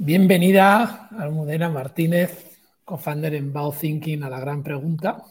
Bienvenida, 0.00 1.08
Almudena 1.18 1.68
Martínez, 1.70 2.56
co-founder 2.84 3.34
en 3.34 3.52
Bao 3.52 3.72
Thinking, 3.72 4.22
a 4.22 4.30
la 4.30 4.38
gran 4.38 4.62
pregunta. 4.62 5.24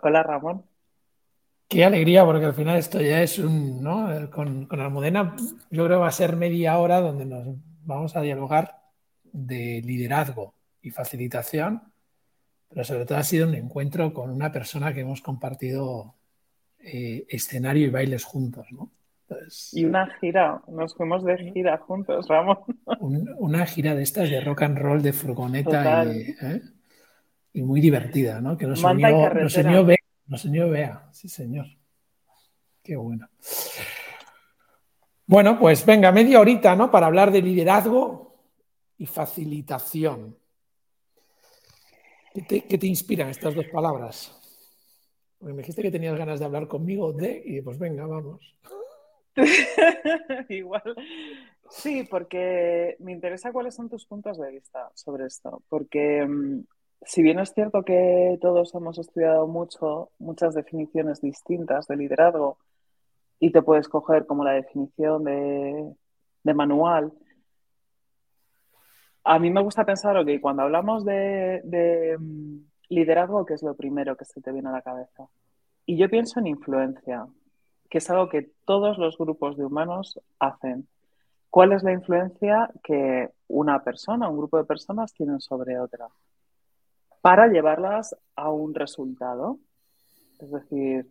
Hola, 0.00 0.22
Ramón. 0.22 0.64
Qué 1.68 1.84
alegría, 1.84 2.24
porque 2.24 2.46
al 2.46 2.54
final 2.54 2.78
esto 2.78 2.98
ya 2.98 3.22
es 3.22 3.38
un, 3.38 3.82
¿no? 3.82 4.08
Con, 4.30 4.66
Almudena, 4.70 5.36
yo 5.70 5.84
creo 5.84 5.98
que 5.98 6.00
va 6.00 6.08
a 6.08 6.12
ser 6.12 6.34
media 6.34 6.78
hora 6.78 7.02
donde 7.02 7.26
nos 7.26 7.46
vamos 7.84 8.16
a 8.16 8.22
dialogar 8.22 8.80
de 9.24 9.82
liderazgo 9.84 10.54
y 10.80 10.88
facilitación, 10.88 11.82
pero 12.70 12.84
sobre 12.84 13.04
todo 13.04 13.18
ha 13.18 13.22
sido 13.22 13.46
un 13.46 13.54
encuentro 13.54 14.14
con 14.14 14.30
una 14.30 14.50
persona 14.50 14.94
que 14.94 15.00
hemos 15.00 15.20
compartido 15.20 16.14
eh, 16.78 17.26
escenario 17.28 17.86
y 17.86 17.90
bailes 17.90 18.24
juntos, 18.24 18.66
¿no? 18.72 18.95
Y 19.72 19.84
una 19.84 20.06
gira, 20.20 20.62
nos 20.68 20.94
fuimos 20.94 21.24
de 21.24 21.36
gira 21.52 21.78
juntos, 21.78 22.28
Ramón. 22.28 22.58
una 23.38 23.66
gira 23.66 23.94
de 23.94 24.02
estas 24.02 24.30
de 24.30 24.40
rock 24.40 24.62
and 24.62 24.78
roll, 24.78 25.02
de 25.02 25.12
furgoneta 25.12 26.04
¿eh? 26.04 26.62
y, 27.52 27.62
muy 27.62 27.80
divertida, 27.80 28.40
¿no? 28.40 28.56
Que 28.56 28.66
nos 28.66 28.82
unió, 28.82 29.34
nos 29.34 29.56
unió, 29.56 29.84
Bea, 29.84 29.98
nos 30.26 30.44
unió 30.44 30.70
Bea, 30.70 31.08
sí 31.12 31.28
señor. 31.28 31.66
Qué 32.82 32.96
bueno. 32.96 33.28
Bueno, 35.26 35.58
pues 35.58 35.84
venga, 35.84 36.12
media 36.12 36.40
horita, 36.40 36.76
¿no? 36.76 36.90
Para 36.90 37.06
hablar 37.06 37.32
de 37.32 37.42
liderazgo 37.42 38.36
y 38.96 39.06
facilitación. 39.06 40.36
¿Qué 42.32 42.42
te, 42.42 42.64
qué 42.64 42.78
te 42.78 42.86
inspiran 42.86 43.30
estas 43.30 43.54
dos 43.54 43.66
palabras? 43.66 44.32
Porque 45.38 45.52
me 45.52 45.62
dijiste 45.62 45.82
que 45.82 45.90
tenías 45.90 46.16
ganas 46.16 46.38
de 46.38 46.44
hablar 46.44 46.68
conmigo 46.68 47.12
de, 47.12 47.42
y 47.44 47.60
pues 47.60 47.78
venga, 47.78 48.06
vamos. 48.06 48.56
Igual. 50.48 50.94
Sí, 51.68 52.04
porque 52.10 52.96
me 53.00 53.12
interesa 53.12 53.52
cuáles 53.52 53.74
son 53.74 53.88
tus 53.88 54.06
puntos 54.06 54.38
de 54.38 54.50
vista 54.50 54.90
sobre 54.94 55.26
esto. 55.26 55.62
Porque 55.68 56.26
mm, 56.26 56.64
si 57.02 57.22
bien 57.22 57.38
es 57.38 57.52
cierto 57.52 57.82
que 57.82 58.38
todos 58.40 58.74
hemos 58.74 58.98
estudiado 58.98 59.46
mucho, 59.46 60.10
muchas 60.18 60.54
definiciones 60.54 61.20
distintas 61.20 61.86
de 61.86 61.96
liderazgo, 61.96 62.58
y 63.38 63.50
te 63.50 63.62
puedes 63.62 63.88
coger 63.88 64.26
como 64.26 64.44
la 64.44 64.52
definición 64.52 65.24
de, 65.24 66.54
manual, 66.54 67.12
a 69.24 69.38
mí 69.38 69.50
me 69.50 69.60
gusta 69.60 69.84
pensar, 69.84 70.24
que 70.24 70.40
cuando 70.40 70.62
hablamos 70.62 71.04
de, 71.04 71.60
de 71.64 72.16
mm, 72.18 72.58
liderazgo, 72.90 73.44
¿qué 73.44 73.54
es 73.54 73.62
lo 73.62 73.74
primero 73.74 74.16
que 74.16 74.24
se 74.24 74.40
te 74.40 74.52
viene 74.52 74.68
a 74.68 74.72
la 74.72 74.82
cabeza? 74.82 75.28
Y 75.84 75.96
yo 75.96 76.08
pienso 76.08 76.40
en 76.40 76.46
influencia, 76.46 77.26
que 77.88 77.98
es 77.98 78.10
algo 78.10 78.28
que 78.28 78.50
todos 78.64 78.98
los 78.98 79.16
grupos 79.18 79.56
de 79.56 79.64
humanos 79.64 80.20
hacen. 80.38 80.88
¿Cuál 81.50 81.72
es 81.72 81.82
la 81.82 81.92
influencia 81.92 82.70
que 82.82 83.30
una 83.48 83.82
persona, 83.82 84.28
un 84.28 84.36
grupo 84.36 84.58
de 84.58 84.64
personas 84.64 85.12
tienen 85.14 85.40
sobre 85.40 85.78
otra? 85.78 86.08
Para 87.20 87.48
llevarlas 87.48 88.16
a 88.34 88.50
un 88.50 88.74
resultado. 88.74 89.58
Es 90.38 90.50
decir, 90.50 91.08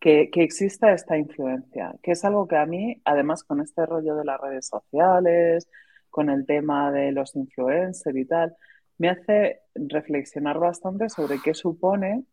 que, 0.00 0.30
exista 0.34 0.92
esta 0.92 1.16
influencia, 1.16 1.94
que 2.02 2.12
es 2.12 2.24
algo 2.24 2.46
que 2.46 2.56
a 2.56 2.66
mí, 2.66 3.00
además 3.04 3.42
con 3.42 3.60
este 3.60 3.86
rollo 3.86 4.14
de 4.16 4.24
las 4.24 4.40
redes 4.40 4.66
sociales, 4.66 5.68
con 6.10 6.30
el 6.30 6.46
tema 6.46 6.92
de 6.92 7.12
los 7.12 7.34
influencers 7.34 8.16
y 8.16 8.24
tal, 8.24 8.54
me 8.98 9.08
hace 9.08 9.60
reflexionar 9.74 10.58
bastante 10.58 11.08
sobre 11.08 11.40
qué 11.42 11.54
supone 11.54 12.24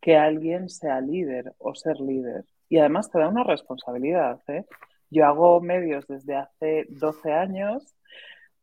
que 0.00 0.16
alguien 0.16 0.68
sea 0.68 1.00
líder 1.00 1.54
o 1.58 1.74
ser 1.74 2.00
líder 2.00 2.44
y 2.68 2.78
además 2.78 3.10
te 3.10 3.18
da 3.18 3.28
una 3.28 3.44
responsabilidad. 3.44 4.40
¿eh? 4.48 4.64
Yo 5.10 5.26
hago 5.26 5.60
medios 5.60 6.06
desde 6.06 6.36
hace 6.36 6.86
12 6.88 7.32
años, 7.32 7.94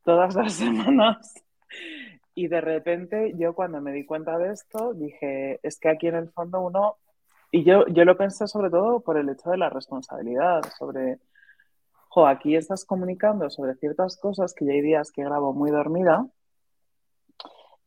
todas 0.04 0.36
las 0.36 0.54
semanas, 0.54 1.34
y 2.36 2.48
de 2.48 2.62
repente 2.62 3.34
yo 3.36 3.54
cuando 3.54 3.82
me 3.82 3.92
di 3.92 4.06
cuenta 4.06 4.38
de 4.38 4.54
esto 4.54 4.94
dije, 4.94 5.60
es 5.64 5.80
que 5.80 5.90
aquí 5.90 6.08
en 6.08 6.16
el 6.16 6.30
fondo 6.32 6.62
uno, 6.62 6.98
y 7.52 7.64
yo, 7.64 7.86
yo 7.88 8.04
lo 8.06 8.18
pensé 8.18 8.48
sobre 8.48 8.72
todo 8.72 9.02
por 9.02 9.18
el 9.18 9.30
hecho 9.30 9.52
de 9.52 9.58
la 9.58 9.70
responsabilidad, 9.70 10.62
sobre, 10.78 11.20
jo, 12.10 12.26
aquí 12.26 12.56
estás 12.56 12.86
comunicando 12.86 13.50
sobre 13.50 13.76
ciertas 13.76 14.18
cosas 14.18 14.54
que 14.56 14.66
ya 14.66 14.74
hay 14.74 14.82
días 14.82 15.12
que 15.12 15.24
grabo 15.24 15.54
muy 15.54 15.70
dormida. 15.70 16.26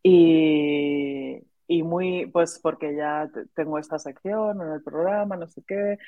Y, 0.04 1.42
y 1.69 1.82
muy, 1.82 2.27
pues 2.27 2.60
porque 2.62 2.94
ya 2.94 3.31
tengo 3.54 3.78
esta 3.78 3.99
sección 3.99 4.60
en 4.62 4.72
el 4.72 4.82
programa, 4.82 5.37
no 5.37 5.49
sé 5.49 5.62
qué, 5.66 5.99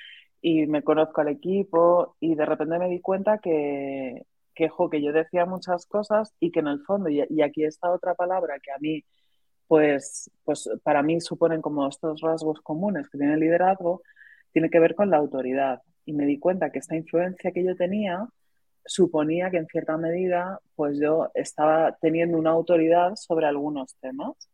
y 0.41 0.67
me 0.67 0.83
conozco 0.83 1.21
al 1.21 1.29
equipo 1.29 2.17
y 2.21 2.35
de 2.35 2.47
repente 2.47 2.79
me 2.79 2.89
di 2.89 3.01
cuenta 3.01 3.39
que, 3.39 4.25
que, 4.55 4.71
que 4.91 5.03
yo 5.03 5.13
decía 5.13 5.47
muchas 5.47 5.87
cosas 5.87 6.35
y 6.41 6.51
que 6.53 6.61
en 6.61 6.69
el 6.69 6.81
fondo, 6.85 7.09
y, 7.09 7.25
y, 7.29 7.43
aquí 7.43 7.65
está 7.65 7.91
otra 7.91 8.15
palabra 8.15 8.59
que 8.61 8.73
a 8.73 8.79
mí, 8.79 9.05
pues, 9.67 10.31
pues 10.45 10.71
para 10.83 11.03
mí 11.03 11.21
suponen 11.21 11.63
como 11.63 11.89
estos 11.89 12.21
rasgos 12.21 12.61
comunes 12.63 13.09
que 13.11 13.19
tiene 13.19 13.35
el 13.35 13.41
liderazgo, 13.41 14.03
tiene 14.53 14.71
que 14.71 14.81
ver 14.81 14.95
con 14.95 15.11
la 15.11 15.19
autoridad. 15.19 15.83
Y 16.05 16.13
me 16.15 16.27
di 16.27 16.39
cuenta 16.39 16.71
que 16.71 16.79
esta 16.81 16.97
influencia 16.97 17.53
que 17.53 17.65
yo 17.65 17.77
tenía 17.77 18.27
suponía 18.85 19.51
que 19.51 19.59
en 19.59 19.67
cierta 19.67 19.97
medida, 19.99 20.61
pues 20.75 20.99
yo 21.01 21.31
estaba 21.35 21.97
teniendo 22.01 22.39
una 22.39 22.51
autoridad 22.51 23.15
sobre 23.17 23.47
algunos 23.47 23.95
temas 24.01 24.49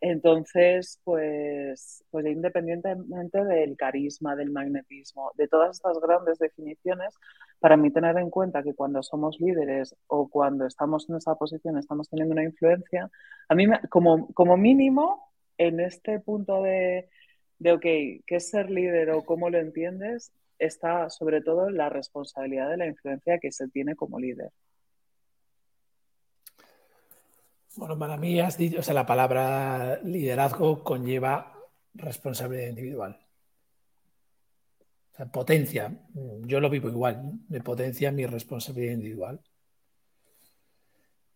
entonces, 0.00 0.98
pues, 1.04 2.04
pues 2.10 2.26
independientemente 2.26 3.44
del 3.44 3.76
carisma, 3.76 4.34
del 4.34 4.50
magnetismo, 4.50 5.30
de 5.36 5.46
todas 5.46 5.76
estas 5.76 6.00
grandes 6.00 6.38
definiciones, 6.38 7.14
para 7.58 7.76
mí 7.76 7.90
tener 7.90 8.16
en 8.16 8.30
cuenta 8.30 8.62
que 8.62 8.74
cuando 8.74 9.02
somos 9.02 9.38
líderes 9.40 9.94
o 10.06 10.28
cuando 10.30 10.66
estamos 10.66 11.08
en 11.10 11.16
esa 11.16 11.34
posición 11.34 11.76
estamos 11.76 12.08
teniendo 12.08 12.32
una 12.32 12.44
influencia, 12.44 13.10
a 13.48 13.54
mí 13.54 13.66
como, 13.90 14.32
como 14.32 14.56
mínimo 14.56 15.30
en 15.58 15.80
este 15.80 16.18
punto 16.20 16.62
de, 16.62 17.10
de, 17.58 17.72
ok, 17.72 17.82
¿qué 17.82 18.24
es 18.36 18.48
ser 18.48 18.70
líder 18.70 19.10
o 19.10 19.22
cómo 19.24 19.50
lo 19.50 19.58
entiendes? 19.58 20.32
Está 20.58 21.10
sobre 21.10 21.42
todo 21.42 21.68
la 21.70 21.90
responsabilidad 21.90 22.70
de 22.70 22.78
la 22.78 22.86
influencia 22.86 23.38
que 23.38 23.52
se 23.52 23.68
tiene 23.68 23.96
como 23.96 24.18
líder. 24.18 24.50
Bueno, 27.80 27.98
para 27.98 28.18
mí 28.18 28.38
has 28.38 28.58
dicho, 28.58 28.80
o 28.80 28.82
sea, 28.82 28.92
la 28.92 29.06
palabra 29.06 30.00
liderazgo 30.04 30.84
conlleva 30.84 31.54
responsabilidad 31.94 32.68
individual. 32.68 33.18
O 35.14 35.16
sea, 35.16 35.32
potencia, 35.32 35.90
yo 36.42 36.60
lo 36.60 36.68
vivo 36.68 36.90
igual, 36.90 37.40
me 37.48 37.62
potencia 37.62 38.12
mi 38.12 38.26
responsabilidad 38.26 38.92
individual. 38.92 39.40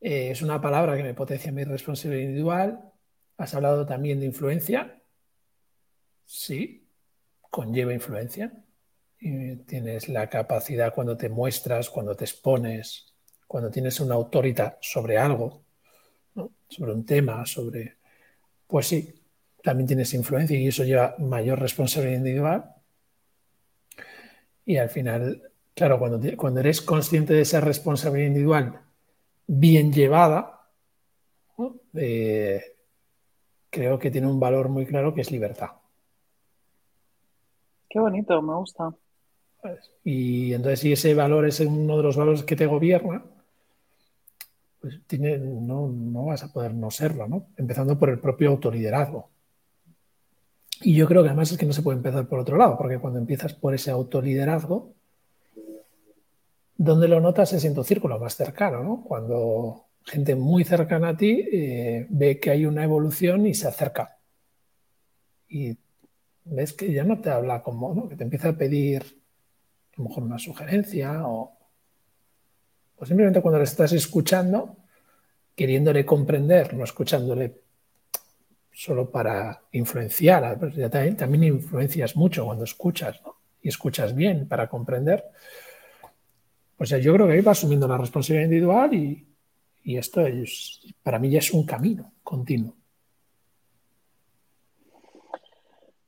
Eh, 0.03 0.33
es 0.33 0.43
una 0.43 0.61
palabra 0.61 0.99
que 0.99 1.03
me 1.03 1.15
potencia 1.15 1.51
mi 1.51 1.65
responsabilidad 1.65 2.25
individual. 2.25 2.93
Has 3.39 3.55
hablado 3.55 3.87
también 3.87 4.21
de 4.21 4.27
influencia. 4.27 5.03
Sí, 6.27 6.91
conlleva 7.41 7.95
influencia. 7.95 8.53
Tienes 9.17 10.11
la 10.11 10.29
capacidad 10.29 10.93
cuando 10.93 11.17
te 11.17 11.31
muestras, 11.31 11.89
cuando 11.89 12.15
te 12.15 12.27
expones, 12.27 13.15
cuando 13.47 13.71
tienes 13.71 13.99
una 13.99 14.15
autoridad 14.15 14.77
sobre 14.83 15.17
algo, 15.17 15.64
sobre 16.69 16.93
un 16.93 17.05
tema, 17.05 17.45
sobre... 17.47 17.97
Pues 18.67 18.87
sí, 18.87 19.15
también 19.63 19.87
tienes 19.87 20.13
influencia 20.15 20.59
y 20.59 20.69
eso 20.69 20.85
lleva 20.85 21.15
mayor 21.19 21.59
responsabilidad 21.61 22.19
individual. 22.19 22.75
Y 24.67 24.77
al 24.77 24.91
final, 24.91 25.43
claro, 25.75 25.99
cuando, 25.99 26.21
cuando 26.37 26.61
eres 26.61 26.81
consciente 26.81 27.35
de 27.35 27.43
esa 27.43 27.61
responsabilidad 27.61 28.29
individual 28.29 28.81
bien 29.47 29.93
llevada, 29.93 30.69
eh, 31.95 32.63
creo 33.71 33.99
que 33.99 34.11
tiene 34.11 34.27
un 34.27 34.41
valor 34.41 34.69
muy 34.69 34.87
claro 34.87 35.15
que 35.15 35.21
es 35.21 35.31
libertad. 35.31 35.71
Qué 37.89 38.01
bonito, 38.01 38.41
me 38.43 38.55
gusta. 38.55 38.95
Y 40.03 40.53
entonces, 40.53 40.81
si 40.81 40.93
ese 40.93 41.15
valor 41.15 41.47
es 41.47 41.61
uno 41.61 41.97
de 41.97 42.03
los 42.03 42.17
valores 42.17 42.43
que 42.43 42.57
te 42.57 42.67
gobierna, 42.67 43.25
pues 44.85 45.01
no, 45.41 46.27
vas 46.27 46.43
a 46.43 46.53
poder 46.53 46.75
no 46.75 46.91
serlo, 46.91 47.27
¿no? 47.27 47.47
Empezando 47.57 47.99
por 47.99 48.11
el 48.11 48.19
propio 48.19 48.51
autoliderazgo. 48.51 49.31
Y 50.83 50.95
yo 50.95 51.07
creo 51.07 51.23
que 51.23 51.31
además 51.31 51.51
es 51.51 51.57
que 51.57 51.65
no 51.65 51.73
se 51.73 51.81
puede 51.81 51.97
empezar 51.97 52.29
por 52.29 52.39
otro 52.39 52.59
lado, 52.59 52.77
porque 52.77 52.99
cuando 52.99 53.19
empiezas 53.19 53.55
por 53.55 53.75
ese 53.75 53.91
autoliderazgo, 53.91 54.93
donde 56.77 57.09
lo 57.09 57.19
notas 57.19 57.55
es 57.55 57.65
en 57.65 57.73
tu 57.73 57.83
círculo 57.83 58.19
más 58.19 58.37
cercano, 58.37 58.83
¿no? 58.83 59.03
Cuando 59.05 59.87
gente 60.05 60.35
muy 60.35 60.65
cercana 60.65 61.11
a 61.11 61.17
ti 61.17 61.49
eh, 61.51 62.07
ve 62.11 62.39
que 62.39 62.51
hay 62.51 62.67
una 62.67 62.85
evolución 62.85 63.47
y 63.47 63.55
se 63.55 63.69
acerca. 63.69 64.19
Y 65.49 65.79
ves 66.45 66.75
que 66.75 66.93
ya 66.93 67.05
no 67.05 67.23
te 67.23 67.31
habla 67.31 67.63
como, 67.63 67.95
¿no? 67.95 68.07
Que 68.07 68.17
te 68.17 68.25
empieza 68.25 68.51
a 68.51 68.59
pedir 68.59 69.03
a 69.95 70.03
lo 70.03 70.09
mejor 70.11 70.25
una 70.25 70.39
sugerencia 70.39 71.27
o, 71.27 71.57
o 72.97 73.07
simplemente 73.07 73.41
cuando 73.41 73.59
le 73.59 73.65
estás 73.65 73.93
escuchando, 73.93 74.77
queriéndole 75.55 76.05
comprender, 76.05 76.75
no 76.75 76.85
escuchándole 76.85 77.61
solo 78.73 79.11
para 79.11 79.63
influenciar, 79.73 80.59
también, 80.91 81.17
también 81.17 81.45
influencias 81.45 82.17
mucho 82.17 82.45
cuando 82.45 82.65
escuchas, 82.65 83.21
¿no? 83.25 83.37
Y 83.63 83.69
escuchas 83.69 84.15
bien 84.15 84.47
para 84.47 84.69
comprender. 84.69 85.25
Pues 86.77 86.91
yo 86.91 87.15
creo 87.15 87.27
que 87.27 87.35
ahí 87.35 87.41
va 87.41 87.53
asumiendo 87.53 87.87
la 87.87 87.97
responsabilidad 87.97 88.45
individual 88.45 88.93
y, 88.93 89.27
y 89.85 89.97
esto 89.97 90.21
es, 90.27 90.81
para 91.03 91.19
mí 91.19 91.31
ya 91.31 91.39
es 91.39 91.53
un 91.53 91.65
camino 91.65 92.13
continuo. 92.23 92.75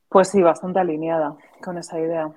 Pues 0.08 0.28
sí, 0.28 0.42
bastante 0.42 0.80
alineada 0.80 1.36
con 1.62 1.78
esa 1.78 2.00
idea. 2.00 2.30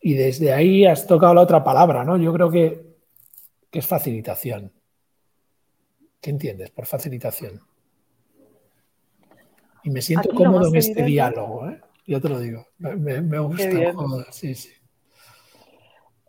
Y 0.00 0.14
desde 0.14 0.52
ahí 0.52 0.86
has 0.86 1.06
tocado 1.06 1.34
la 1.34 1.42
otra 1.42 1.64
palabra, 1.64 2.04
¿no? 2.04 2.16
Yo 2.16 2.32
creo 2.32 2.50
que, 2.50 2.85
es 3.78 3.86
facilitación. 3.86 4.72
¿Qué 6.20 6.30
entiendes 6.30 6.70
por 6.70 6.86
facilitación? 6.86 7.60
Y 9.84 9.90
me 9.90 10.02
siento 10.02 10.30
cómodo 10.30 10.68
en 10.68 10.76
este 10.76 11.04
diálogo, 11.04 11.68
¿eh? 11.68 11.80
Yo 12.06 12.20
te 12.20 12.28
lo 12.28 12.38
digo. 12.38 12.66
Me, 12.78 13.38
gusta. 13.38 14.32
Sí, 14.32 14.54
sí. 14.54 14.70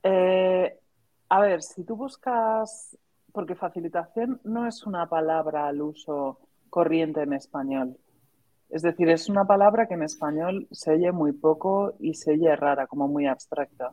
Eh, 0.03 0.79
a 1.29 1.39
ver, 1.39 1.61
si 1.61 1.83
tú 1.83 1.95
buscas, 1.95 2.97
porque 3.31 3.55
facilitación 3.55 4.39
no 4.43 4.67
es 4.67 4.85
una 4.85 5.07
palabra 5.07 5.67
al 5.67 5.81
uso 5.81 6.39
corriente 6.69 7.21
en 7.21 7.33
español. 7.33 7.97
Es 8.69 8.81
decir, 8.81 9.09
es 9.09 9.29
una 9.29 9.45
palabra 9.45 9.87
que 9.87 9.93
en 9.93 10.03
español 10.03 10.67
se 10.71 10.91
oye 10.91 11.11
muy 11.11 11.31
poco 11.31 11.95
y 11.99 12.15
se 12.15 12.31
oye 12.31 12.55
rara, 12.55 12.87
como 12.87 13.07
muy 13.07 13.25
abstracta. 13.25 13.91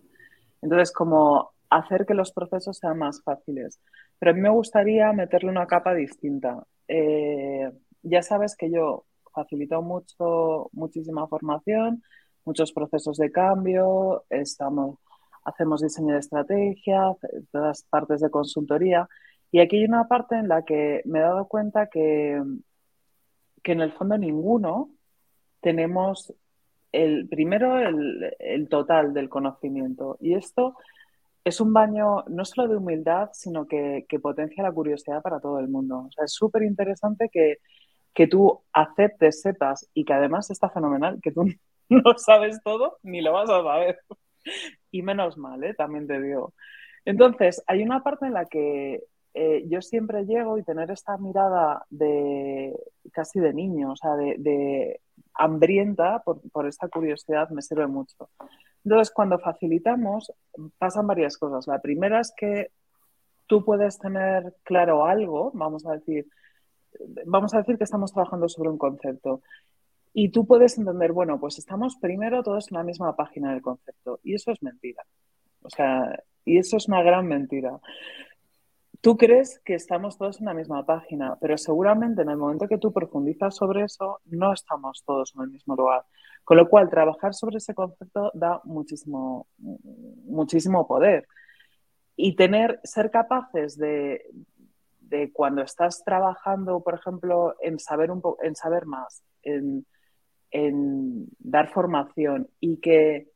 Entonces, 0.60 0.92
como 0.92 1.53
hacer 1.78 2.06
que 2.06 2.14
los 2.14 2.32
procesos 2.32 2.78
sean 2.78 2.98
más 2.98 3.22
fáciles. 3.22 3.80
Pero 4.18 4.32
a 4.32 4.34
mí 4.34 4.40
me 4.40 4.50
gustaría 4.50 5.12
meterle 5.12 5.50
una 5.50 5.66
capa 5.66 5.94
distinta. 5.94 6.64
Eh, 6.88 7.70
ya 8.02 8.22
sabes 8.22 8.56
que 8.56 8.70
yo 8.70 9.06
facilito 9.32 9.82
mucho, 9.82 10.70
muchísima 10.72 11.26
formación, 11.26 12.02
muchos 12.44 12.72
procesos 12.72 13.16
de 13.16 13.32
cambio, 13.32 14.24
estamos, 14.30 14.98
hacemos 15.44 15.82
diseño 15.82 16.14
de 16.14 16.20
estrategia, 16.20 17.12
todas 17.50 17.84
partes 17.84 18.20
de 18.20 18.30
consultoría. 18.30 19.08
Y 19.50 19.60
aquí 19.60 19.78
hay 19.78 19.84
una 19.84 20.08
parte 20.08 20.36
en 20.36 20.48
la 20.48 20.62
que 20.64 21.02
me 21.04 21.18
he 21.18 21.22
dado 21.22 21.48
cuenta 21.48 21.88
que 21.88 22.40
que 23.64 23.72
en 23.72 23.80
el 23.80 23.92
fondo 23.92 24.16
ninguno 24.16 24.90
tenemos 25.60 26.32
el 26.92 27.26
primero 27.28 27.78
el, 27.80 28.68
total 28.68 29.12
del 29.14 29.28
conocimiento. 29.28 30.16
Y 30.20 30.34
esto 30.34 30.76
es 31.44 31.60
un 31.60 31.72
baño 31.72 32.24
no 32.28 32.44
solo 32.44 32.68
de 32.68 32.76
humildad, 32.76 33.28
sino 33.32 33.66
que, 33.66 34.06
potencia 34.22 34.62
la 34.62 34.72
curiosidad 34.72 35.22
para 35.22 35.40
todo 35.40 35.60
el 35.60 35.68
mundo. 35.68 36.06
O 36.08 36.10
sea, 36.10 36.24
es 36.24 36.32
súper 36.32 36.62
interesante 36.62 37.28
que, 37.30 37.58
que 38.14 38.26
tú 38.26 38.62
aceptes, 38.72 39.42
sepas 39.42 39.88
y 39.92 40.04
que 40.04 40.14
además 40.14 40.50
está 40.50 40.70
fenomenal, 40.70 41.20
que 41.22 41.32
tú 41.32 41.44
no 41.90 42.16
sabes 42.16 42.60
todo 42.64 42.98
ni 43.02 43.20
lo 43.20 43.32
vas 43.32 43.50
a 43.50 43.62
saber. 43.62 43.98
Y 44.90 45.02
menos 45.02 45.36
mal, 45.36 45.62
¿eh? 45.64 45.74
también 45.74 46.06
te 46.06 46.20
digo. 46.20 46.54
Entonces, 47.04 47.62
hay 47.66 47.82
una 47.82 48.02
parte 48.02 48.26
en 48.26 48.32
la 48.32 48.46
que 48.46 49.02
eh, 49.34 49.64
yo 49.68 49.82
siempre 49.82 50.24
llego 50.24 50.56
y 50.58 50.62
tener 50.62 50.90
esta 50.90 51.18
mirada 51.18 51.84
de 51.90 52.74
casi 53.12 53.40
de 53.40 53.52
niño, 53.52 53.92
o 53.92 53.96
sea, 53.96 54.14
de, 54.16 55.00
hambrienta 55.34 56.22
por, 56.24 56.40
por, 56.52 56.66
esta 56.66 56.88
curiosidad 56.88 57.50
me 57.50 57.60
sirve 57.60 57.86
mucho. 57.86 58.30
Entonces, 58.84 59.10
cuando 59.12 59.38
facilitamos, 59.38 60.32
pasan 60.78 61.06
varias 61.06 61.38
cosas. 61.38 61.66
La 61.66 61.80
primera 61.80 62.20
es 62.20 62.32
que 62.36 62.70
tú 63.46 63.64
puedes 63.64 63.98
tener 63.98 64.54
claro 64.62 65.06
algo, 65.06 65.50
vamos 65.54 65.86
a 65.86 65.92
decir, 65.92 66.26
vamos 67.26 67.54
a 67.54 67.58
decir 67.58 67.78
que 67.78 67.84
estamos 67.84 68.12
trabajando 68.12 68.48
sobre 68.48 68.70
un 68.70 68.78
concepto. 68.78 69.42
Y 70.12 70.28
tú 70.28 70.46
puedes 70.46 70.78
entender, 70.78 71.12
bueno, 71.12 71.40
pues 71.40 71.58
estamos 71.58 71.96
primero 71.96 72.42
todos 72.42 72.70
en 72.70 72.76
la 72.76 72.84
misma 72.84 73.16
página 73.16 73.52
del 73.52 73.62
concepto. 73.62 74.20
Y 74.22 74.34
eso 74.34 74.52
es 74.52 74.62
mentira. 74.62 75.02
O 75.62 75.70
sea, 75.70 76.22
y 76.44 76.58
eso 76.58 76.76
es 76.76 76.86
una 76.86 77.02
gran 77.02 77.26
mentira. 77.26 77.80
Tú 79.00 79.16
crees 79.16 79.60
que 79.64 79.74
estamos 79.74 80.16
todos 80.16 80.40
en 80.40 80.46
la 80.46 80.54
misma 80.54 80.86
página, 80.86 81.36
pero 81.40 81.58
seguramente 81.58 82.22
en 82.22 82.30
el 82.30 82.36
momento 82.36 82.68
que 82.68 82.78
tú 82.78 82.92
profundizas 82.92 83.56
sobre 83.56 83.84
eso, 83.84 84.20
no 84.26 84.52
estamos 84.52 85.02
todos 85.04 85.34
en 85.34 85.42
el 85.42 85.50
mismo 85.50 85.74
lugar. 85.74 86.04
Con 86.44 86.58
lo 86.58 86.68
cual, 86.68 86.90
trabajar 86.90 87.34
sobre 87.34 87.56
ese 87.56 87.74
concepto 87.74 88.30
da 88.34 88.60
muchísimo, 88.64 89.46
muchísimo 89.58 90.86
poder. 90.86 91.26
Y 92.16 92.36
tener, 92.36 92.80
ser 92.84 93.10
capaces 93.10 93.76
de, 93.76 94.22
cuando 95.32 95.62
estás 95.62 96.02
trabajando, 96.04 96.80
por 96.80 96.94
ejemplo, 96.94 97.54
en 97.60 97.78
saber, 97.78 98.10
un 98.10 98.20
en 98.42 98.54
saber 98.56 98.84
más, 98.84 99.22
en, 99.42 99.86
en 100.50 101.28
dar 101.38 101.68
formación 101.68 102.48
y 102.60 102.78
que 102.78 103.28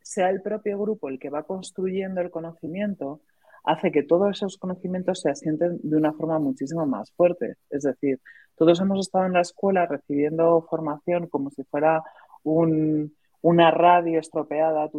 sea 0.00 0.30
el 0.30 0.42
propio 0.42 0.78
grupo 0.78 1.08
el 1.08 1.18
que 1.18 1.30
va 1.30 1.44
construyendo 1.44 2.20
el 2.20 2.30
conocimiento, 2.30 3.20
hace 3.64 3.90
que 3.90 4.02
todos 4.02 4.36
esos 4.36 4.58
conocimientos 4.58 5.20
se 5.20 5.30
asienten 5.30 5.78
de 5.82 5.96
una 5.96 6.12
forma 6.12 6.38
muchísimo 6.38 6.86
más 6.86 7.10
fuerte. 7.12 7.56
Es 7.70 7.82
decir, 7.82 8.20
todos 8.56 8.80
hemos 8.80 9.00
estado 9.00 9.26
en 9.26 9.32
la 9.32 9.40
escuela 9.40 9.86
recibiendo 9.86 10.66
formación 10.68 11.28
como 11.28 11.50
si 11.50 11.64
fuera 11.64 12.02
una 12.44 13.70
radio 13.70 14.20
estropeada, 14.20 14.90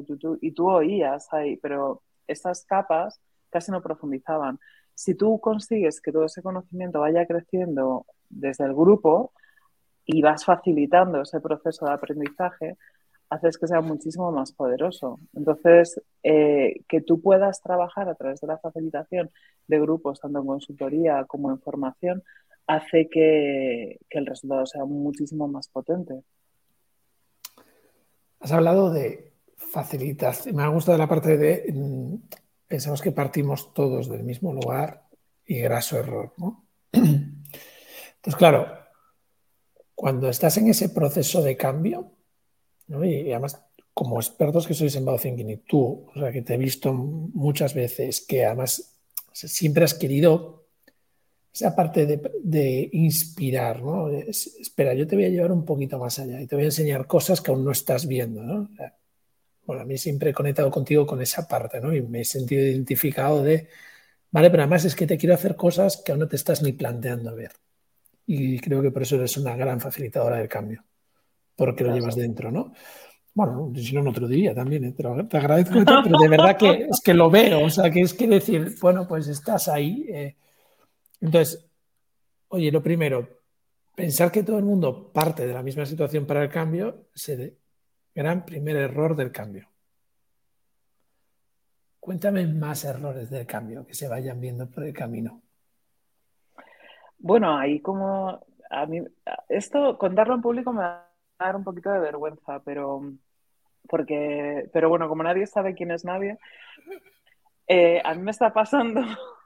y 0.41 0.51
tú 0.51 0.69
oías 0.69 1.31
ahí, 1.31 1.57
pero 1.57 2.01
esas 2.27 2.65
capas 2.65 3.19
casi 3.49 3.71
no 3.71 3.81
profundizaban. 3.81 4.59
Si 4.93 5.15
tú 5.15 5.39
consigues 5.39 6.01
que 6.01 6.11
todo 6.11 6.25
ese 6.25 6.41
conocimiento 6.41 7.01
vaya 7.01 7.25
creciendo 7.25 8.05
desde 8.29 8.65
el 8.65 8.73
grupo 8.73 9.33
y 10.05 10.21
vas 10.21 10.45
facilitando 10.45 11.21
ese 11.21 11.41
proceso 11.41 11.85
de 11.85 11.93
aprendizaje, 11.93 12.77
haces 13.29 13.57
que 13.57 13.67
sea 13.67 13.81
muchísimo 13.81 14.31
más 14.31 14.51
poderoso. 14.51 15.19
Entonces, 15.33 16.01
eh, 16.23 16.81
que 16.87 17.01
tú 17.01 17.21
puedas 17.21 17.61
trabajar 17.61 18.09
a 18.09 18.15
través 18.15 18.41
de 18.41 18.47
la 18.47 18.57
facilitación 18.57 19.31
de 19.67 19.79
grupos, 19.79 20.19
tanto 20.19 20.39
en 20.39 20.45
consultoría 20.45 21.25
como 21.25 21.51
en 21.51 21.59
formación, 21.59 22.23
hace 22.67 23.09
que, 23.09 23.99
el 24.09 24.25
resultado 24.25 24.65
sea 24.65 24.85
muchísimo 24.85 25.47
más 25.47 25.67
potente. 25.69 26.21
Has 28.45 28.51
hablado 28.51 28.93
de 28.93 29.31
facilitación. 29.57 30.55
Me 30.55 30.61
ha 30.61 30.67
gustado 30.67 30.99
la 30.99 31.07
parte 31.07 31.35
de 31.35 31.65
mm, 31.73 32.13
pensamos 32.67 33.01
que 33.01 33.11
partimos 33.11 33.73
todos 33.73 34.07
del 34.07 34.21
mismo 34.21 34.53
lugar 34.53 35.07
y 35.47 35.57
graso 35.61 35.97
error, 35.97 36.31
¿no? 36.37 36.67
Entonces, 36.91 38.35
claro, 38.37 38.67
cuando 39.95 40.29
estás 40.29 40.57
en 40.57 40.67
ese 40.67 40.89
proceso 40.89 41.41
de 41.41 41.57
cambio, 41.57 42.11
y, 42.87 43.31
además, 43.31 43.65
como 43.95 44.19
expertos 44.19 44.67
que 44.67 44.75
sois 44.75 44.95
en 44.95 45.05
Biothinking 45.05 45.49
y 45.49 45.57
tú, 45.57 46.05
o 46.13 46.19
sea, 46.19 46.31
que 46.31 46.43
te 46.43 46.53
he 46.53 46.57
visto 46.57 46.93
muchas 46.93 47.73
veces, 47.73 48.21
que 48.21 48.45
además 48.45 48.93
siempre 49.33 49.85
has 49.85 49.95
querido 49.95 50.64
esa 51.55 51.75
parte 51.75 52.05
de, 52.05 52.89
inspirar, 52.91 53.81
¿no? 53.81 54.09
espera, 54.09 54.93
yo 54.93 55.07
te 55.07 55.15
voy 55.15 55.25
a 55.25 55.29
llevar 55.29 55.53
un 55.53 55.63
poquito 55.63 55.97
más 55.97 56.19
allá 56.19 56.41
y 56.41 56.47
te 56.47 56.55
voy 56.55 56.65
a 56.65 56.67
enseñar 56.67 57.07
cosas 57.07 57.39
que 57.39 57.51
aún 57.51 57.63
no 57.63 57.71
estás 57.71 58.07
viendo, 58.07 58.43
¿no? 58.43 58.69
bueno, 59.65 59.81
a 59.81 59.85
mí 59.85 59.97
siempre 59.97 60.31
he 60.31 60.33
conectado 60.33 60.69
contigo 60.69 61.07
con 61.07 61.21
esa 61.21 61.47
parte, 61.47 61.79
¿no? 61.81 61.95
Y 61.95 62.01
me 62.01 62.21
he 62.21 62.25
sentido 62.25 62.61
identificado 62.61 63.41
de, 63.41 63.67
vale, 64.29 64.51
pero 64.51 64.63
además 64.63 64.85
es 64.85 64.95
que 64.95 65.07
te 65.07 65.17
quiero 65.17 65.33
hacer 65.33 65.55
cosas 65.55 66.03
que 66.05 66.11
aún 66.11 66.19
no 66.19 66.27
te 66.27 66.35
estás 66.35 66.61
ni 66.61 66.73
planteando 66.73 67.33
ver. 67.35 67.53
Y 68.27 68.59
creo 68.59 68.81
que 68.81 68.91
por 68.91 69.01
eso 69.01 69.15
eres 69.15 69.37
una 69.37 69.55
gran 69.55 69.79
facilitadora 69.79 70.37
del 70.37 70.49
cambio 70.49 70.83
porque 71.55 71.83
lo 71.83 71.93
llevas 71.93 72.15
dentro, 72.15 72.51
¿no? 72.51 72.73
Bueno, 73.33 73.71
si 73.75 73.93
no, 73.93 74.01
no 74.01 74.13
te 74.13 74.21
lo 74.21 74.27
diría 74.27 74.53
también, 74.53 74.85
¿eh? 74.85 74.93
te, 74.93 75.37
agradezco, 75.37 75.79
pero 76.03 76.19
de 76.19 76.27
verdad 76.27 76.57
que 76.57 76.87
es 76.89 77.01
que 77.03 77.13
lo 77.13 77.29
veo, 77.29 77.65
o 77.65 77.69
sea, 77.69 77.89
que 77.89 78.01
es 78.01 78.13
que 78.13 78.27
decir, 78.27 78.75
bueno, 78.81 79.07
pues 79.07 79.27
estás 79.27 79.67
ahí. 79.67 80.05
Eh. 80.09 80.35
Entonces, 81.25 81.67
oye, 82.49 82.71
lo 82.71 82.83
primero, 82.83 83.27
pensar 83.95 84.31
que 84.31 84.43
todo 84.43 84.59
el 84.59 84.63
mundo 84.63 85.11
parte 85.11 85.47
de 85.47 85.55
la 85.55 85.63
misma 85.63 85.83
situación 85.83 86.27
para 86.27 86.43
el 86.43 86.49
cambio 86.49 87.07
es 87.15 87.29
el 87.29 87.57
gran 88.13 88.45
primer 88.45 88.75
error 88.75 89.15
del 89.15 89.31
cambio. 89.31 89.67
Cuéntame 91.99 92.45
más 92.45 92.85
errores 92.85 93.31
del 93.31 93.47
cambio 93.47 93.87
que 93.87 93.95
se 93.95 94.07
vayan 94.07 94.39
viendo 94.39 94.69
por 94.69 94.83
el 94.83 94.93
camino. 94.93 95.41
Bueno, 97.17 97.57
ahí 97.57 97.79
como 97.79 98.45
a 98.69 98.85
mí, 98.85 99.01
esto 99.49 99.97
contarlo 99.97 100.35
en 100.35 100.43
público 100.43 100.73
me 100.73 100.81
da 100.81 101.11
dar 101.39 101.55
un 101.55 101.63
poquito 101.63 101.89
de 101.89 101.99
vergüenza, 101.99 102.59
pero 102.63 103.01
porque, 103.89 104.69
pero 104.71 104.89
bueno, 104.89 105.09
como 105.09 105.23
nadie 105.23 105.47
sabe 105.47 105.73
quién 105.73 105.89
es 105.89 106.05
nadie, 106.05 106.37
eh, 107.65 107.99
a 108.05 108.13
mí 108.13 108.21
me 108.21 108.29
está 108.29 108.53
pasando 108.53 109.01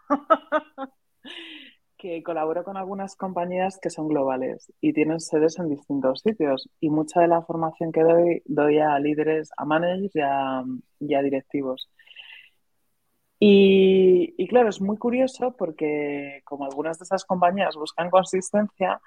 que 2.00 2.24
colaboro 2.24 2.64
con 2.64 2.78
algunas 2.78 3.16
compañías 3.16 3.78
que 3.80 3.90
son 3.90 4.08
globales 4.08 4.72
y 4.82 4.94
tienen 4.94 5.20
sedes 5.20 5.60
en 5.60 5.70
distintos 5.70 6.22
sitios 6.22 6.70
y 6.80 6.90
mucha 6.90 7.22
de 7.22 7.28
la 7.28 7.42
formación 7.44 7.92
que 7.92 8.02
doy 8.04 8.42
doy 8.46 8.80
a 8.80 8.98
líderes, 9.00 9.52
a 9.58 9.66
managers 9.66 10.16
y 10.16 11.14
a, 11.14 11.22
directivos. 11.22 11.90
Y, 13.42 14.34
y, 14.38 14.48
claro, 14.48 14.70
es 14.70 14.82
muy 14.82 14.98
curioso 14.98 15.56
porque 15.58 16.42
como 16.46 16.66
algunas 16.66 17.00
de 17.00 17.04
esas 17.04 17.26
compañías 17.26 17.76
buscan 17.76 18.10
consistencia, 18.10 19.02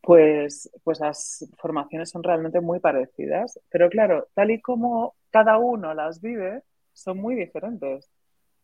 pues, 0.00 0.70
pues 0.84 1.00
las 1.00 1.48
formaciones 1.58 2.10
son 2.10 2.22
realmente 2.22 2.60
muy 2.60 2.80
parecidas. 2.80 3.60
Pero 3.70 3.88
claro, 3.90 4.28
tal 4.34 4.50
y 4.50 4.60
como 4.60 5.16
cada 5.30 5.58
uno 5.58 5.94
las 5.94 6.20
vive, 6.20 6.62
son 6.92 7.18
muy 7.18 7.34
diferentes. 7.36 8.10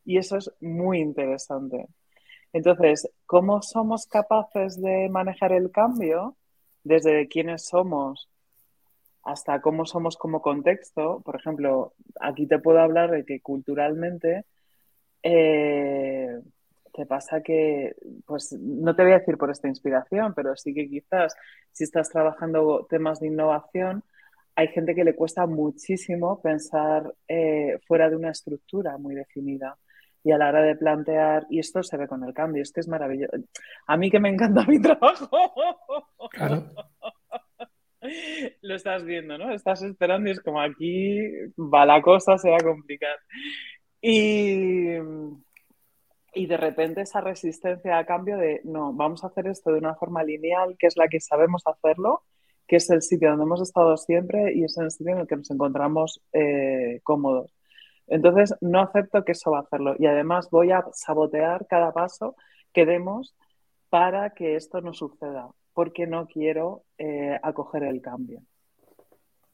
Y 0.04 0.18
eso 0.18 0.36
es 0.38 0.50
muy 0.60 1.00
interesante. 1.00 1.88
Entonces, 2.54 3.10
¿cómo 3.26 3.62
somos 3.62 4.06
capaces 4.06 4.80
de 4.80 5.08
manejar 5.10 5.52
el 5.52 5.72
cambio? 5.72 6.36
Desde 6.84 7.26
quiénes 7.26 7.66
somos 7.66 8.30
hasta 9.24 9.60
cómo 9.60 9.84
somos 9.86 10.16
como 10.16 10.40
contexto. 10.40 11.20
Por 11.24 11.34
ejemplo, 11.34 11.94
aquí 12.20 12.46
te 12.46 12.60
puedo 12.60 12.78
hablar 12.78 13.10
de 13.10 13.24
que 13.24 13.40
culturalmente 13.40 14.44
eh, 15.24 16.28
te 16.92 17.06
pasa 17.06 17.42
que, 17.42 17.96
pues 18.24 18.52
no 18.52 18.94
te 18.94 19.02
voy 19.02 19.12
a 19.12 19.18
decir 19.18 19.36
por 19.36 19.50
esta 19.50 19.66
inspiración, 19.66 20.32
pero 20.32 20.54
sí 20.56 20.72
que 20.72 20.88
quizás 20.88 21.34
si 21.72 21.82
estás 21.82 22.08
trabajando 22.08 22.86
temas 22.88 23.18
de 23.18 23.26
innovación, 23.26 24.04
hay 24.54 24.68
gente 24.68 24.94
que 24.94 25.02
le 25.02 25.16
cuesta 25.16 25.44
muchísimo 25.46 26.40
pensar 26.40 27.12
eh, 27.26 27.80
fuera 27.88 28.08
de 28.08 28.14
una 28.14 28.30
estructura 28.30 28.96
muy 28.96 29.16
definida. 29.16 29.76
Y 30.24 30.32
a 30.32 30.38
la 30.38 30.48
hora 30.48 30.62
de 30.62 30.74
plantear, 30.74 31.46
y 31.50 31.58
esto 31.58 31.82
se 31.82 31.96
ve 31.98 32.08
con 32.08 32.24
el 32.24 32.32
cambio, 32.32 32.62
es 32.62 32.72
que 32.72 32.80
es 32.80 32.88
maravilloso. 32.88 33.36
A 33.86 33.96
mí 33.96 34.10
que 34.10 34.18
me 34.18 34.30
encanta 34.30 34.64
mi 34.68 34.80
trabajo. 34.80 35.28
Claro. 36.30 36.64
Lo 38.62 38.74
estás 38.74 39.04
viendo, 39.04 39.38
¿no? 39.38 39.52
Estás 39.52 39.82
esperando 39.82 40.28
y 40.28 40.32
es 40.32 40.40
como 40.40 40.60
aquí 40.60 41.18
va 41.56 41.86
la 41.86 42.02
cosa, 42.02 42.38
se 42.38 42.50
va 42.50 42.56
a 42.56 42.64
complicar. 42.64 43.16
Y, 44.00 44.96
y 46.34 46.46
de 46.46 46.56
repente 46.56 47.02
esa 47.02 47.20
resistencia 47.20 47.98
a 47.98 48.04
cambio 48.04 48.36
de, 48.36 48.60
no, 48.64 48.92
vamos 48.92 49.24
a 49.24 49.28
hacer 49.28 49.46
esto 49.46 49.72
de 49.72 49.78
una 49.78 49.94
forma 49.94 50.22
lineal, 50.22 50.76
que 50.78 50.86
es 50.86 50.96
la 50.96 51.08
que 51.08 51.20
sabemos 51.20 51.62
hacerlo, 51.66 52.22
que 52.66 52.76
es 52.76 52.90
el 52.90 53.02
sitio 53.02 53.30
donde 53.30 53.44
hemos 53.44 53.62
estado 53.62 53.96
siempre 53.96 54.54
y 54.54 54.64
es 54.64 54.76
el 54.78 54.90
sitio 54.90 55.14
en 55.14 55.20
el 55.20 55.26
que 55.26 55.36
nos 55.36 55.50
encontramos 55.50 56.20
eh, 56.32 57.00
cómodos. 57.02 57.53
Entonces, 58.06 58.54
no 58.60 58.80
acepto 58.80 59.24
que 59.24 59.32
eso 59.32 59.50
va 59.50 59.58
a 59.58 59.62
hacerlo 59.62 59.94
y 59.98 60.06
además 60.06 60.50
voy 60.50 60.72
a 60.72 60.84
sabotear 60.92 61.66
cada 61.66 61.92
paso 61.92 62.36
que 62.72 62.84
demos 62.84 63.34
para 63.88 64.30
que 64.30 64.56
esto 64.56 64.80
no 64.80 64.92
suceda 64.92 65.48
porque 65.72 66.06
no 66.06 66.26
quiero 66.26 66.84
eh, 66.98 67.38
acoger 67.42 67.84
el 67.84 68.00
cambio. 68.00 68.40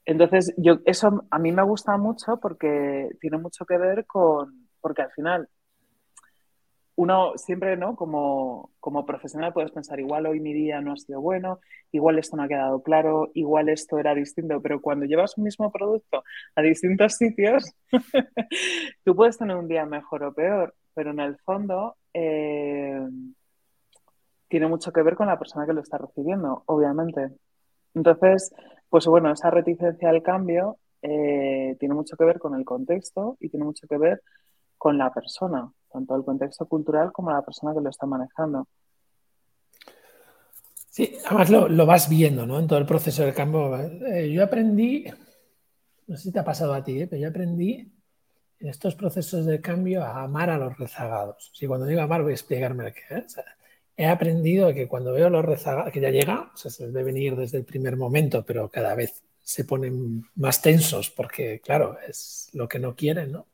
Entonces, 0.05 0.55
yo, 0.57 0.79
eso 0.85 1.25
a 1.31 1.39
mí 1.39 1.53
me 1.53 1.63
gusta 1.63 1.97
mucho 1.97 2.39
porque 2.39 3.09
tiene 3.21 3.39
mucho 3.39 3.65
que 3.65 3.79
ver 3.79 4.07
con, 4.07 4.69
porque 4.81 5.03
al 5.03 5.11
final 5.13 5.49
uno 7.01 7.33
siempre, 7.37 7.79
¿no? 7.79 7.97
Como, 7.97 8.73
como, 8.79 9.07
profesional 9.07 9.55
puedes 9.55 9.71
pensar, 9.71 9.99
igual 9.99 10.27
hoy 10.27 10.39
mi 10.39 10.53
día 10.53 10.83
no 10.83 10.93
ha 10.93 10.97
sido 10.99 11.23
bueno, 11.23 11.61
igual 11.93 12.19
esto 12.19 12.37
no 12.37 12.43
ha 12.43 12.49
quedado 12.49 12.83
claro, 12.83 13.31
igual 13.33 13.71
esto 13.71 13.99
era 13.99 14.15
distinto, 14.15 14.61
pero 14.61 14.83
cuando 14.83 15.07
llevas 15.07 15.39
un 15.39 15.45
mismo 15.45 15.73
producto 15.73 16.23
a 16.55 16.61
distintos 16.61 17.15
sitios, 17.15 17.73
tú 19.05 19.17
puedes 19.17 19.39
tener 19.39 19.57
un 19.57 19.67
día 19.67 19.87
mejor 19.87 20.25
o 20.25 20.35
peor, 20.35 20.75
pero 20.93 21.13
en 21.13 21.21
el 21.21 21.39
fondo 21.39 21.97
eh, 22.13 23.01
tiene 24.49 24.67
mucho 24.67 24.93
que 24.93 25.03
ver 25.03 25.17
con 25.17 25.29
la 25.29 25.39
persona 25.39 25.65
que 25.65 25.73
lo 25.73 25.81
está 25.81 25.97
recibiendo, 25.97 26.65
obviamente. 26.67 27.31
Entonces, 27.95 28.53
pues 28.91 29.07
bueno, 29.07 29.33
esa 29.33 29.51
reticencia 29.51 30.11
al 30.11 30.23
cambio 30.23 30.77
eh, 31.01 31.77
tiene 31.81 31.95
mucho 31.95 32.15
que 32.19 32.25
ver 32.25 32.39
con 32.39 32.55
el 32.55 32.67
contexto 32.67 33.39
y 33.41 33.49
tiene 33.49 33.65
mucho 33.65 33.87
que 33.89 33.97
ver 33.97 34.23
con 34.77 34.99
la 34.99 35.13
persona, 35.13 35.71
tanto 35.91 36.17
el 36.17 36.25
contexto 36.25 36.67
cultural 36.67 37.13
como 37.13 37.31
la 37.31 37.43
persona 37.43 37.75
que 37.75 37.81
lo 37.81 37.91
está 37.91 38.07
manejando. 38.07 38.67
Sí, 40.89 41.17
además 41.27 41.51
lo, 41.51 41.87
vas 41.87 42.09
viendo, 42.09 42.47
¿no? 42.47 42.59
En 42.59 42.67
todo 42.67 42.79
el 42.79 42.87
proceso 42.87 43.23
del 43.23 43.35
cambio. 43.35 43.77
Eh, 43.79 44.31
yo 44.33 44.43
aprendí, 44.43 45.05
no 46.07 46.17
sé 46.17 46.25
si 46.25 46.33
te 46.33 46.41
ha 46.41 46.45
pasado 46.45 46.75
a 46.75 46.83
ti, 46.83 47.03
¿eh? 47.03 47.07
pero 47.07 47.23
yo 47.23 47.29
aprendí 47.29 47.93
en 48.59 48.69
estos 48.69 48.95
procesos 48.95 49.47
de 49.47 49.61
cambio 49.61 50.03
a 50.03 50.23
amar 50.23 50.51
a 50.51 50.59
los 50.59 50.77
rezagados. 50.77 51.51
Si 51.55 51.67
cuando 51.67 51.87
digo 51.87 52.01
amar 52.01 52.23
voy 52.23 52.33
a 52.33 52.35
explicarme 52.35 52.93
qué 52.93 53.19
es 53.19 53.37
he 54.01 54.07
aprendido 54.07 54.73
que 54.73 54.89
cuando 54.89 55.13
veo 55.13 55.29
los 55.29 55.45
rezagados, 55.45 55.93
que 55.93 56.01
ya 56.01 56.09
llega, 56.09 56.51
o 56.55 56.57
sea, 56.57 56.71
se 56.71 56.87
debe 56.87 57.03
venir 57.03 57.37
desde 57.37 57.59
el 57.59 57.65
primer 57.65 57.99
momento, 57.99 58.43
pero 58.47 58.71
cada 58.71 58.95
vez 58.95 59.23
se 59.43 59.65
ponen 59.65 60.25
más 60.37 60.63
tensos 60.63 61.11
porque, 61.11 61.61
claro, 61.61 61.99
es 62.09 62.49
lo 62.55 62.67
que 62.67 62.79
no 62.79 62.97
quieren, 62.97 63.33
¿no? 63.33 63.47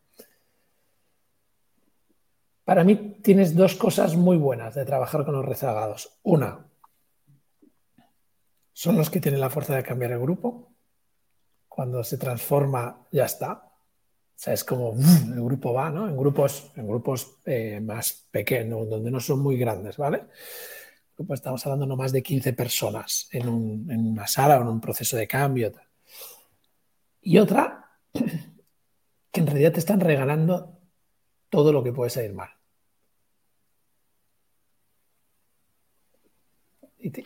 Para 2.66 2.82
mí 2.82 2.96
tienes 3.22 3.54
dos 3.54 3.76
cosas 3.76 4.16
muy 4.16 4.36
buenas 4.36 4.74
de 4.74 4.84
trabajar 4.84 5.24
con 5.24 5.36
los 5.36 5.44
rezagados. 5.44 6.18
Una, 6.24 6.66
son 8.72 8.96
los 8.96 9.08
que 9.08 9.20
tienen 9.20 9.40
la 9.40 9.50
fuerza 9.50 9.76
de 9.76 9.84
cambiar 9.84 10.10
el 10.10 10.18
grupo. 10.18 10.72
Cuando 11.68 12.02
se 12.02 12.18
transforma, 12.18 13.06
ya 13.12 13.26
está. 13.26 13.52
O 13.52 14.34
sea, 14.34 14.52
es 14.52 14.64
como 14.64 14.94
el 14.94 15.44
grupo 15.44 15.74
va, 15.74 15.90
¿no? 15.90 16.08
En 16.08 16.16
grupos, 16.16 16.72
en 16.74 16.88
grupos 16.88 17.36
eh, 17.44 17.80
más 17.80 18.26
pequeños, 18.32 18.90
donde 18.90 19.12
no 19.12 19.20
son 19.20 19.38
muy 19.38 19.56
grandes, 19.56 19.96
¿vale? 19.96 20.24
Pues 21.14 21.38
estamos 21.38 21.64
hablando 21.66 21.86
no 21.86 21.96
más 21.96 22.10
de 22.10 22.20
15 22.20 22.52
personas 22.52 23.28
en, 23.30 23.48
una 23.48 24.26
sala 24.26 24.58
o 24.58 24.62
en 24.62 24.68
un 24.68 24.80
proceso 24.80 25.16
de 25.16 25.28
cambio. 25.28 25.72
Y 27.20 27.38
otra, 27.38 27.92
que 28.12 29.40
en 29.40 29.46
realidad 29.46 29.72
te 29.72 29.78
están 29.78 30.00
regalando 30.00 30.80
todo 31.48 31.72
lo 31.72 31.84
que 31.84 31.92
puede 31.92 32.10
salir 32.10 32.34
mal. 32.34 32.55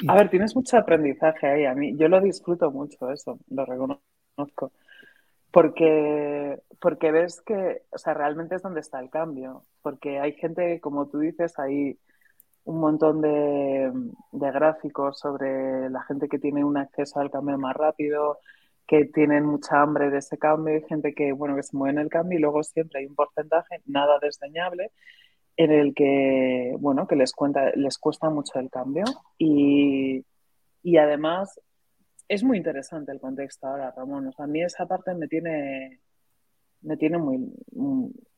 A 0.08 0.14
ver, 0.14 0.30
tienes 0.30 0.54
mucho 0.54 0.76
aprendizaje 0.76 1.46
ahí. 1.46 1.64
A 1.64 1.74
mí, 1.74 1.96
yo 1.96 2.08
lo 2.08 2.20
disfruto 2.20 2.70
mucho, 2.70 3.10
eso, 3.10 3.38
lo 3.48 3.64
reconozco. 3.64 4.72
Porque, 5.50 6.58
porque 6.80 7.10
ves 7.10 7.42
que, 7.42 7.82
o 7.90 7.98
sea, 7.98 8.14
realmente 8.14 8.54
es 8.56 8.62
donde 8.62 8.80
está 8.80 9.00
el 9.00 9.10
cambio. 9.10 9.64
Porque 9.82 10.20
hay 10.20 10.32
gente, 10.34 10.80
como 10.80 11.08
tú 11.08 11.18
dices, 11.18 11.58
hay 11.58 11.98
un 12.64 12.80
montón 12.80 13.20
de, 13.20 13.92
gráficos 14.32 15.18
sobre 15.18 15.90
la 15.90 16.02
gente 16.02 16.28
que 16.28 16.38
tiene 16.38 16.64
un 16.64 16.76
acceso 16.76 17.20
al 17.20 17.30
cambio 17.30 17.58
más 17.58 17.76
rápido, 17.76 18.38
que 18.86 19.06
tienen 19.06 19.44
mucha 19.44 19.82
hambre 19.82 20.10
de 20.10 20.18
ese 20.18 20.38
cambio, 20.38 20.76
y 20.76 20.82
gente 20.82 21.14
que, 21.14 21.32
bueno, 21.32 21.56
que 21.56 21.62
se 21.62 21.76
mueve 21.76 21.94
en 21.94 22.00
el 22.00 22.08
cambio 22.10 22.38
y 22.38 22.42
luego 22.42 22.62
siempre 22.62 23.00
hay 23.00 23.06
un 23.06 23.14
porcentaje 23.14 23.80
nada 23.86 24.18
desdeñable 24.20 24.90
en 25.56 25.72
el 25.72 25.94
que, 25.94 26.74
bueno, 26.78 27.06
que 27.06 27.16
les, 27.16 27.32
cuenta, 27.32 27.70
les 27.74 27.98
cuesta 27.98 28.30
mucho 28.30 28.58
el 28.58 28.70
cambio 28.70 29.04
y, 29.38 30.24
y 30.82 30.96
además 30.96 31.60
es 32.28 32.44
muy 32.44 32.58
interesante 32.58 33.10
el 33.12 33.20
contexto 33.20 33.66
ahora, 33.66 33.92
Ramón. 33.96 34.32
a 34.38 34.46
mí 34.46 34.62
esa 34.62 34.86
parte 34.86 35.14
me 35.14 35.26
tiene, 35.26 36.00
me 36.82 36.96
tiene 36.96 37.18
muy, 37.18 37.52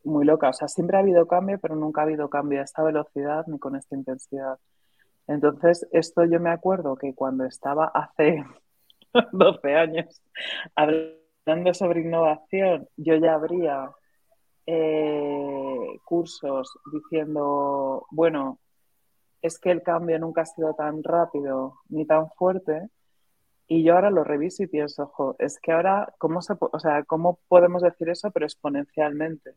muy 0.05 0.25
loca. 0.25 0.49
O 0.49 0.53
sea, 0.55 0.67
siempre 0.67 0.97
ha 0.97 1.01
habido 1.01 1.27
cambio, 1.27 1.59
pero 1.61 1.77
nunca 1.77 2.01
ha 2.01 2.05
habido 2.05 2.31
cambio 2.31 2.61
a 2.61 2.65
esta 2.65 2.83
velocidad 2.83 3.45
ni 3.49 3.59
con 3.59 3.77
esta 3.77 3.95
intensidad. 3.95 4.59
Entonces, 5.27 5.87
esto 5.93 6.25
yo 6.25 6.41
me 6.41 6.51
acuerdo 6.51 6.97
que 6.97 7.15
cuando 7.15 7.45
estaba 7.45 7.87
hace 7.95 8.45
12 9.33 9.75
años 9.75 10.23
hablando 10.75 11.75
sobre 11.75 12.01
innovación, 12.01 12.89
yo 12.97 13.17
ya 13.17 13.35
abría 13.35 13.91
eh, 14.67 15.99
cursos 16.05 16.79
diciendo, 16.93 18.07
bueno, 18.11 18.59
es 19.43 19.59
que 19.59 19.71
el 19.71 19.83
cambio 19.83 20.19
nunca 20.19 20.43
ha 20.43 20.47
sido 20.47 20.75
tan 20.75 21.03
rápido 21.03 21.81
ni 21.89 22.07
tan 22.07 22.31
fuerte 22.31 22.89
y 23.67 23.85
yo 23.85 23.95
ahora 23.95 24.11
lo 24.11 24.25
reviso 24.25 24.63
y 24.63 24.67
pienso, 24.67 25.05
ojo, 25.05 25.37
es 25.39 25.59
que 25.59 25.73
ahora, 25.73 26.15
¿cómo, 26.19 26.43
se, 26.43 26.55
o 26.59 26.79
sea, 26.79 27.05
¿cómo 27.05 27.39
podemos 27.49 27.83
decir 27.83 28.09
eso, 28.11 28.31
pero 28.31 28.45
exponencialmente? 28.47 29.51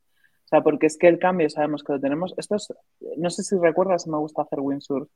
O 0.45 0.47
sea, 0.47 0.61
porque 0.61 0.85
es 0.85 0.97
que 0.97 1.07
el 1.07 1.17
cambio 1.19 1.49
sabemos 1.49 1.83
que 1.83 1.93
lo 1.93 1.99
tenemos. 1.99 2.33
Esto 2.37 2.55
es, 2.55 2.71
no 3.17 3.29
sé 3.31 3.43
si 3.43 3.57
recuerdas, 3.57 4.07
me 4.07 4.17
gusta 4.17 4.43
hacer 4.43 4.59
windsurf. 4.61 5.09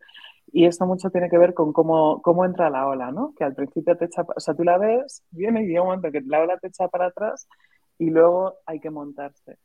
Y 0.52 0.66
esto 0.66 0.88
mucho 0.88 1.12
tiene 1.12 1.30
que 1.30 1.38
ver 1.38 1.54
con 1.54 1.72
cómo, 1.72 2.22
cómo 2.22 2.46
entra 2.46 2.70
la 2.72 2.88
ola, 2.88 3.12
¿no? 3.12 3.34
Que 3.38 3.44
al 3.44 3.54
principio 3.54 3.96
te 3.96 4.06
echa, 4.06 4.26
o 4.36 4.40
sea, 4.40 4.56
tú 4.56 4.64
la 4.64 4.78
ves, 4.80 5.24
viene 5.30 5.64
y 5.64 5.68
llega 5.68 5.82
un 5.82 5.88
momento 5.90 6.12
que 6.12 6.22
la 6.22 6.42
ola 6.42 6.58
te 6.58 6.68
echa 6.68 6.88
para 6.88 7.06
atrás 7.08 7.48
y 8.00 8.10
luego 8.10 8.56
hay 8.66 8.80
que 8.80 8.90
montarse. 8.90 9.60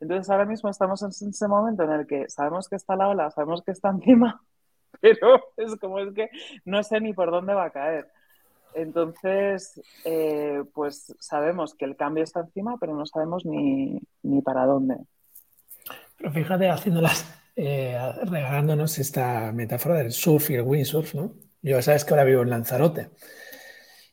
Entonces 0.00 0.30
ahora 0.30 0.46
mismo 0.46 0.70
estamos 0.70 1.02
en 1.02 1.28
ese 1.28 1.48
momento 1.48 1.82
en 1.82 1.92
el 1.92 2.06
que 2.06 2.28
sabemos 2.28 2.68
que 2.68 2.76
está 2.76 2.96
la 2.96 3.08
ola, 3.08 3.30
sabemos 3.30 3.62
que 3.62 3.72
está 3.72 3.90
encima, 3.90 4.42
pero 5.00 5.40
es 5.56 5.76
como 5.76 5.98
es 6.00 6.12
que 6.14 6.30
no 6.64 6.82
sé 6.82 7.00
ni 7.00 7.12
por 7.12 7.30
dónde 7.30 7.54
va 7.54 7.66
a 7.66 7.70
caer. 7.70 8.10
Entonces, 8.72 9.80
eh, 10.04 10.62
pues 10.72 11.14
sabemos 11.18 11.74
que 11.74 11.84
el 11.84 11.96
cambio 11.96 12.22
está 12.22 12.40
encima, 12.40 12.76
pero 12.78 12.94
no 12.94 13.04
sabemos 13.04 13.44
ni, 13.44 14.00
para 14.44 14.64
dónde. 14.64 14.96
Pero 16.16 16.30
fíjate, 16.30 16.70
haciéndolas, 16.70 17.26
eh, 17.56 17.98
regalándonos 18.22 18.98
esta 18.98 19.50
metáfora 19.52 19.96
del 19.96 20.12
surf 20.12 20.50
y 20.50 20.54
el 20.54 20.62
windsurf, 20.62 21.14
¿no? 21.14 21.34
Yo 21.62 21.82
sabes 21.82 22.04
que 22.04 22.14
ahora 22.14 22.24
vivo 22.24 22.42
en 22.42 22.50
Lanzarote 22.50 23.10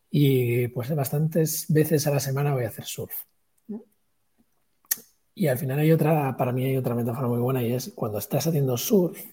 y 0.09 0.67
pues 0.69 0.93
bastantes 0.95 1.65
veces 1.69 2.07
a 2.07 2.11
la 2.11 2.19
semana 2.19 2.53
voy 2.53 2.65
a 2.65 2.69
hacer 2.69 2.85
surf. 2.85 3.13
Y 5.39 5.49
al 5.49 5.59
final 5.59 5.77
hay 5.77 5.91
otra, 5.91 6.35
para 6.35 6.51
mí 6.51 6.65
hay 6.65 6.77
otra 6.77 6.95
metáfora 6.95 7.27
muy 7.27 7.37
buena 7.37 7.61
y 7.61 7.71
es 7.71 7.91
cuando 7.93 8.17
estás 8.17 8.47
haciendo 8.47 8.75
surf, 8.75 9.23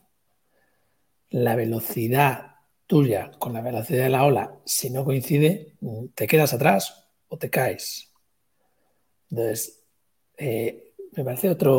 la 1.31 1.57
velocidad 1.57 2.57
tuya 2.87 3.31
con 3.39 3.55
la 3.55 3.63
velocidad 3.63 4.05
de 4.05 4.11
la 4.11 4.25
ola, 4.25 4.61
si 4.67 4.91
no 4.91 5.03
coincide, 5.03 5.79
te 6.15 6.27
quedas 6.27 6.53
atrás 6.53 7.09
o 7.29 7.39
te 7.39 7.49
caes. 7.49 8.13
Entonces, 9.31 9.83
eh, 10.37 10.93
me 11.13 11.25
parece 11.25 11.49
otra, 11.49 11.73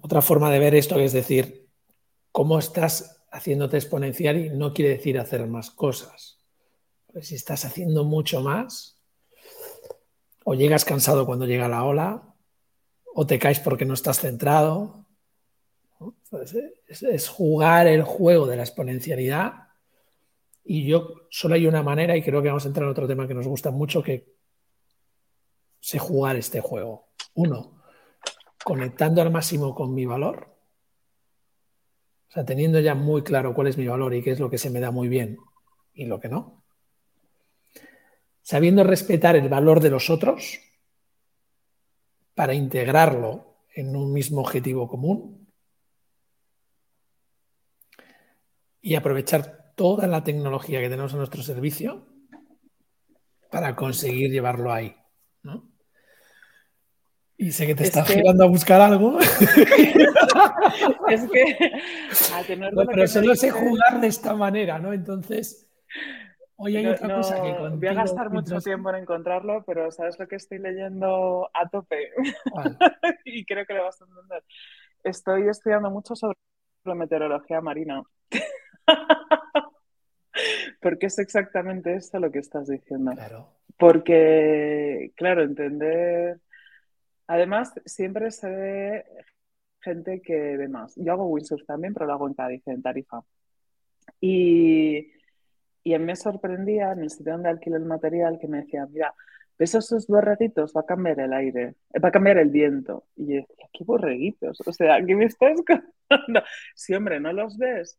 otra 0.00 0.22
forma 0.22 0.48
de 0.52 0.60
ver 0.60 0.76
esto, 0.76 0.94
que 0.94 1.06
es 1.06 1.12
decir, 1.12 1.66
cómo 2.30 2.56
estás 2.60 3.24
haciéndote 3.32 3.78
exponencial 3.78 4.38
y 4.38 4.50
no 4.50 4.72
quiere 4.72 4.92
decir 4.92 5.18
hacer 5.18 5.44
más 5.48 5.72
cosas. 5.72 6.38
Pues 7.12 7.26
si 7.26 7.34
estás 7.34 7.64
haciendo 7.64 8.04
mucho 8.04 8.42
más, 8.42 9.00
o 10.44 10.54
llegas 10.54 10.84
cansado 10.84 11.26
cuando 11.26 11.46
llega 11.46 11.66
la 11.66 11.82
ola, 11.82 12.29
o 13.14 13.26
te 13.26 13.38
caes 13.38 13.60
porque 13.60 13.84
no 13.84 13.94
estás 13.94 14.20
centrado. 14.20 15.06
Pues 16.30 16.56
es, 16.86 17.28
jugar 17.28 17.86
el 17.86 18.02
juego 18.02 18.46
de 18.46 18.56
la 18.56 18.62
exponencialidad. 18.62 19.68
Y 20.64 20.86
yo 20.86 21.14
solo 21.30 21.54
hay 21.54 21.66
una 21.66 21.82
manera, 21.82 22.16
y 22.16 22.22
creo 22.22 22.42
que 22.42 22.48
vamos 22.48 22.64
a 22.64 22.68
entrar 22.68 22.84
en 22.84 22.90
otro 22.90 23.08
tema 23.08 23.26
que 23.26 23.34
nos 23.34 23.46
gusta 23.46 23.70
mucho, 23.70 24.02
que 24.02 24.34
sé 25.80 25.98
jugar 25.98 26.36
este 26.36 26.60
juego. 26.60 27.08
Uno, 27.34 27.82
conectando 28.64 29.22
al 29.22 29.30
máximo 29.30 29.74
con 29.74 29.94
mi 29.94 30.06
valor. 30.06 30.54
O 32.28 32.32
sea, 32.32 32.44
teniendo 32.44 32.78
ya 32.78 32.94
muy 32.94 33.22
claro 33.22 33.54
cuál 33.54 33.66
es 33.66 33.76
mi 33.76 33.88
valor 33.88 34.14
y 34.14 34.22
qué 34.22 34.30
es 34.30 34.38
lo 34.38 34.48
que 34.48 34.58
se 34.58 34.70
me 34.70 34.78
da 34.78 34.92
muy 34.92 35.08
bien 35.08 35.38
y 35.94 36.06
lo 36.06 36.20
que 36.20 36.28
no. 36.28 36.62
Sabiendo 38.42 38.84
respetar 38.84 39.34
el 39.36 39.48
valor 39.48 39.80
de 39.80 39.90
los 39.90 40.10
otros 40.10 40.60
para 42.40 42.54
integrarlo 42.54 43.58
en 43.74 43.94
un 43.94 44.14
mismo 44.14 44.40
objetivo 44.40 44.88
común 44.88 45.46
y 48.80 48.94
aprovechar 48.94 49.74
toda 49.76 50.06
la 50.06 50.24
tecnología 50.24 50.80
que 50.80 50.88
tenemos 50.88 51.12
a 51.12 51.18
nuestro 51.18 51.42
servicio 51.42 52.06
para 53.50 53.76
conseguir 53.76 54.30
llevarlo 54.30 54.72
ahí. 54.72 54.96
Y 57.36 57.52
sé 57.52 57.66
que 57.66 57.74
te 57.74 57.84
estás 57.84 58.08
girando 58.08 58.44
a 58.44 58.48
buscar 58.48 58.80
algo. 58.80 59.18
es 61.10 61.30
que. 61.30 61.58
pero 62.86 63.06
solo 63.06 63.36
sé 63.36 63.50
jugar 63.50 64.00
de 64.00 64.06
esta 64.06 64.34
manera, 64.34 64.78
¿no? 64.78 64.94
Entonces. 64.94 65.69
Hoy 66.62 66.76
hay 66.76 66.86
otra 66.88 67.16
cosa 67.16 67.40
que 67.40 67.52
Voy 67.52 67.88
a 67.88 67.94
gastar 67.94 68.28
mucho 68.28 68.58
tiempo 68.60 68.90
en 68.90 68.96
encontrarlo, 68.96 69.64
pero 69.64 69.90
¿sabes 69.90 70.18
lo 70.18 70.28
que 70.28 70.36
estoy 70.36 70.58
leyendo 70.58 71.48
a 71.54 71.66
tope? 71.70 72.10
y 73.24 73.46
creo 73.46 73.64
que 73.64 73.72
lo 73.72 73.84
vas 73.84 73.98
a 74.02 74.04
entender. 74.04 74.44
Estoy 75.02 75.48
estudiando 75.48 75.90
mucho 75.90 76.14
sobre 76.14 76.36
la 76.84 76.94
meteorología 76.94 77.62
marina. 77.62 78.02
Porque 80.82 81.06
es 81.06 81.18
exactamente 81.18 81.94
esto 81.94 82.20
lo 82.20 82.30
que 82.30 82.40
estás 82.40 82.68
diciendo. 82.68 83.12
Claro. 83.12 83.48
Porque, 83.78 85.12
claro, 85.16 85.42
entender. 85.42 86.40
Además, 87.26 87.72
siempre 87.86 88.30
se 88.30 88.50
ve 88.50 89.06
gente 89.80 90.20
que 90.20 90.58
ve 90.58 90.68
más. 90.68 90.92
Yo 90.96 91.12
hago 91.12 91.24
windsurf 91.24 91.64
también, 91.64 91.94
pero 91.94 92.04
lo 92.04 92.12
hago 92.12 92.28
en 92.28 92.34
Cádiz, 92.34 92.68
en 92.68 92.82
Tarifa. 92.82 93.22
Y 94.20 95.10
y 95.82 95.94
a 95.94 95.98
mí 95.98 96.04
me 96.04 96.16
sorprendía 96.16 96.92
en 96.92 97.00
el 97.00 97.10
sitio 97.10 97.32
donde 97.32 97.48
alquilé 97.48 97.76
el 97.76 97.84
material 97.84 98.38
que 98.40 98.48
me 98.48 98.58
decían, 98.58 98.88
mira, 98.92 99.14
¿ves 99.58 99.74
esos 99.74 100.06
borreguitos? 100.06 100.72
Va 100.76 100.82
a 100.82 100.86
cambiar 100.86 101.20
el 101.20 101.32
aire, 101.32 101.74
va 102.02 102.08
a 102.08 102.12
cambiar 102.12 102.38
el 102.38 102.50
viento. 102.50 103.04
Y 103.16 103.26
yo 103.26 103.34
decía, 103.40 103.66
¿qué 103.72 103.84
borreguitos? 103.84 104.60
O 104.66 104.72
sea, 104.72 105.04
¿qué 105.04 105.14
me 105.14 105.26
estás 105.26 105.60
contando? 106.08 106.42
Sí, 106.74 106.94
hombre, 106.94 107.20
¿no 107.20 107.32
los 107.32 107.56
ves? 107.58 107.98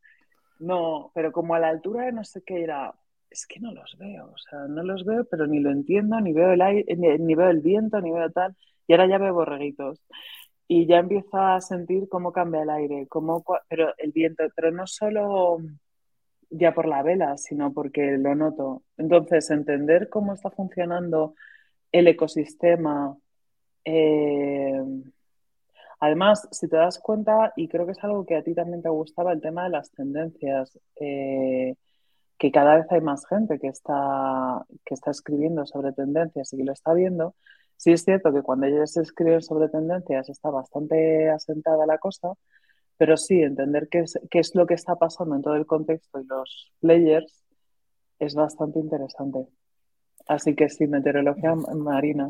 No, 0.59 1.11
pero 1.15 1.31
como 1.31 1.55
a 1.55 1.59
la 1.59 1.69
altura 1.69 2.05
de 2.05 2.11
no 2.11 2.23
sé 2.23 2.43
qué 2.43 2.63
era, 2.63 2.93
es 3.29 3.47
que 3.47 3.59
no 3.59 3.73
los 3.73 3.97
veo, 3.97 4.25
o 4.31 4.38
sea, 4.38 4.67
no 4.67 4.83
los 4.83 5.05
veo, 5.05 5.25
pero 5.25 5.47
ni 5.47 5.59
lo 5.59 5.71
entiendo, 5.71 6.19
ni 6.21 6.33
veo 6.33 6.51
el 6.51 6.61
aire, 6.61 6.85
ni, 6.95 7.35
veo 7.35 7.50
el 7.50 7.61
viento, 7.61 8.00
ni 8.01 8.11
veo 8.11 8.29
tal. 8.31 8.55
Y 8.88 8.93
ahora 8.93 9.07
ya 9.07 9.17
veo 9.17 9.33
borreguitos. 9.33 10.03
Y 10.67 10.88
ya 10.88 11.00
empiezo 11.00 11.37
a 11.37 11.61
sentir 11.61 12.07
cómo 12.09 12.31
cambia 12.31 12.63
el 12.63 12.70
aire, 12.70 13.07
cómo, 13.09 13.44
pero 13.70 13.94
el 13.98 14.11
viento, 14.11 14.44
pero 14.55 14.72
no 14.72 14.87
solo 14.87 15.57
ya 16.51 16.74
por 16.74 16.87
la 16.87 17.01
vela, 17.01 17.37
sino 17.37 17.74
porque 17.74 18.18
lo 18.18 18.35
noto. 18.35 18.83
Entonces, 18.98 19.50
entender 19.50 20.09
cómo 20.09 20.33
está 20.33 20.51
funcionando 20.51 21.35
el 21.92 22.07
ecosistema. 22.07 23.18
Eh, 23.85 24.81
además, 26.00 26.48
si 26.51 26.68
te 26.68 26.77
das 26.77 27.00
cuenta, 27.00 27.53
y 27.55 27.68
creo 27.68 27.85
que 27.85 27.94
es 27.94 28.03
algo 28.03 28.25
que 28.25 28.35
a 28.35 28.44
ti 28.44 28.53
también 28.53 28.81
te 28.83 28.90
gustaba, 28.90 29.33
el 29.33 29.42
tema 29.42 29.64
de 29.64 29.70
las 29.72 29.92
tendencias, 29.92 30.77
eh, 31.00 31.75
que 32.37 32.51
cada 32.51 32.75
vez 32.77 32.92
hay 32.92 33.01
más 33.01 33.25
gente 33.27 33.59
que 33.59 33.68
está, 33.68 34.66
que 34.85 34.94
está 34.96 35.11
escribiendo 35.11 35.66
sobre 35.66 35.94
tendencias 35.94 36.51
y 36.53 36.57
que 36.57 36.64
lo 36.66 36.74
está 36.74 36.94
viendo. 36.94 37.35
Sí 37.77 37.92
es 37.92 38.03
cierto 38.03 38.33
que 38.33 38.44
cuando 38.44 38.68
ellos 38.68 38.96
escriben 38.98 39.42
sobre 39.42 39.70
tendencias 39.70 40.29
está 40.29 40.50
bastante 40.50 41.29
asentada 41.29 41.85
la 41.85 41.98
cosa, 41.98 42.33
pero 43.01 43.18
sí, 43.18 43.42
entender 43.42 43.87
qué 43.90 44.01
es, 44.01 44.20
qué 44.29 44.37
es 44.37 44.53
lo 44.53 44.68
que 44.68 44.75
está 44.75 44.96
pasando 44.96 45.35
en 45.35 45.42
todo 45.42 45.55
el 45.55 45.66
contexto 45.66 46.22
y 46.22 46.25
los 46.27 46.72
players 46.81 47.44
es 48.20 48.35
bastante 48.35 48.77
interesante. 48.77 49.48
Así 50.27 50.53
que 50.53 50.70
sí, 50.70 50.85
meteorología 50.85 51.55
marina. 51.55 52.27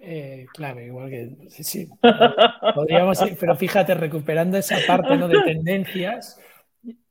Eh, 0.00 0.46
claro, 0.54 0.80
igual 0.80 1.10
que 1.10 1.48
sí, 1.50 1.64
sí. 1.64 1.88
Podríamos 2.76 3.20
ir, 3.22 3.36
pero 3.36 3.56
fíjate, 3.56 3.94
recuperando 3.94 4.56
esa 4.56 4.76
parte 4.86 5.16
¿no? 5.16 5.26
de 5.26 5.42
tendencias, 5.42 6.40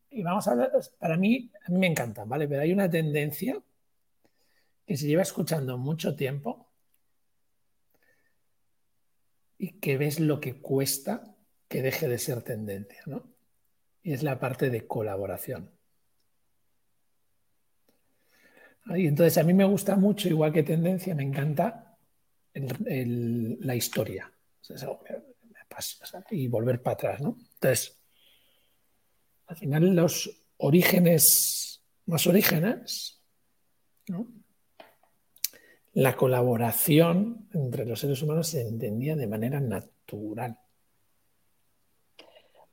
y 0.10 0.23
vamos 0.23 0.47
a 0.47 0.55
ver, 0.55 0.71
para 0.97 1.17
mí, 1.17 1.51
a 1.67 1.71
mí 1.73 1.77
me 1.77 1.88
encanta, 1.88 2.23
¿vale? 2.23 2.47
Pero 2.47 2.62
hay 2.62 2.71
una 2.71 2.89
tendencia 2.89 3.62
que 4.86 4.95
se 4.95 5.05
lleva 5.05 5.23
escuchando 5.23 5.77
mucho 5.77 6.15
tiempo 6.15 6.69
y 9.58 9.81
que 9.81 9.97
ves 9.97 10.21
lo 10.21 10.39
que 10.39 10.62
cuesta 10.62 11.35
que 11.67 11.82
deje 11.82 12.08
de 12.08 12.17
ser 12.17 12.41
tendencia, 12.41 13.01
¿no? 13.06 13.32
Y 14.04 14.13
es 14.13 14.23
la 14.23 14.39
parte 14.39 14.69
de 14.69 14.86
colaboración. 14.86 15.71
Y 18.88 19.08
entonces 19.08 19.38
a 19.39 19.43
mí 19.43 19.54
me 19.54 19.65
gusta 19.65 19.95
mucho, 19.95 20.30
igual 20.30 20.54
que 20.54 20.62
tendencia, 20.62 21.15
me 21.15 21.23
encanta 21.23 21.97
la 22.54 23.75
historia. 23.75 24.32
y 26.32 26.47
volver 26.47 26.82
para 26.82 26.93
atrás, 26.93 27.21
¿no? 27.21 27.38
Entonces, 27.56 27.99
al 29.47 29.58
final 29.58 29.95
los 29.95 30.30
orígenes, 30.58 31.82
más 32.06 32.28
orígenes, 32.28 33.19
¿no? 34.08 34.28
la 35.95 36.15
colaboración 36.17 37.47
entre 37.54 37.86
los 37.86 38.01
seres 38.01 38.21
humanos 38.21 38.49
se 38.49 38.62
entendía 38.62 39.15
de 39.15 39.28
manera 39.28 39.62
natural. 39.62 40.60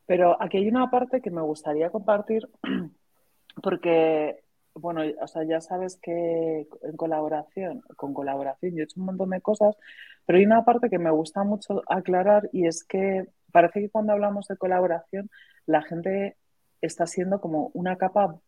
Pero 0.06 0.40
aquí 0.40 0.58
hay 0.58 0.68
una 0.68 0.90
parte 0.90 1.20
que 1.20 1.30
me 1.30 1.42
gustaría 1.42 1.90
compartir 1.90 2.48
porque, 3.62 4.42
bueno, 4.74 5.02
o 5.20 5.26
sea, 5.26 5.44
ya 5.44 5.60
sabes 5.60 5.98
que 6.00 6.66
en 6.82 6.96
colaboración, 6.96 7.82
con 7.96 8.14
colaboración, 8.14 8.74
yo 8.74 8.80
he 8.80 8.84
hecho 8.84 9.00
un 9.00 9.06
montón 9.06 9.30
de 9.30 9.40
cosas, 9.40 9.76
pero 10.26 10.38
hay 10.38 10.44
una 10.44 10.64
parte 10.64 10.90
que 10.90 10.98
me 10.98 11.10
gusta 11.10 11.44
mucho 11.44 11.82
aclarar 11.86 12.48
y 12.52 12.66
es 12.66 12.84
que 12.84 13.26
parece 13.52 13.80
que 13.80 13.90
cuando 13.90 14.12
hablamos 14.12 14.48
de 14.48 14.56
colaboración 14.56 15.30
la 15.66 15.82
gente 15.82 16.36
está 16.80 17.06
siendo 17.06 17.40
como 17.40 17.70
una 17.74 17.96
capa 17.96 18.40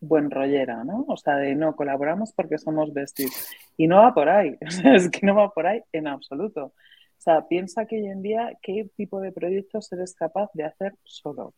buen 0.00 0.30
rollera, 0.30 0.82
¿no? 0.84 1.04
O 1.08 1.16
sea, 1.16 1.36
de 1.36 1.54
no, 1.54 1.76
colaboramos 1.76 2.32
porque 2.32 2.58
somos 2.58 2.92
besties. 2.92 3.48
Y 3.76 3.86
no 3.86 3.96
va 3.96 4.14
por 4.14 4.28
ahí, 4.28 4.56
es 4.84 5.10
que 5.10 5.26
no 5.26 5.34
va 5.34 5.50
por 5.50 5.66
ahí 5.66 5.82
en 5.92 6.08
absoluto. 6.08 6.74
O 7.20 7.22
sea, 7.22 7.46
piensa 7.48 7.84
que 7.84 7.96
hoy 7.96 8.06
en 8.06 8.22
día, 8.22 8.58
¿qué 8.62 8.88
tipo 8.96 9.20
de 9.20 9.30
proyectos 9.30 9.92
eres 9.92 10.14
capaz 10.14 10.48
de 10.54 10.64
hacer 10.64 10.94
solo? 11.04 11.52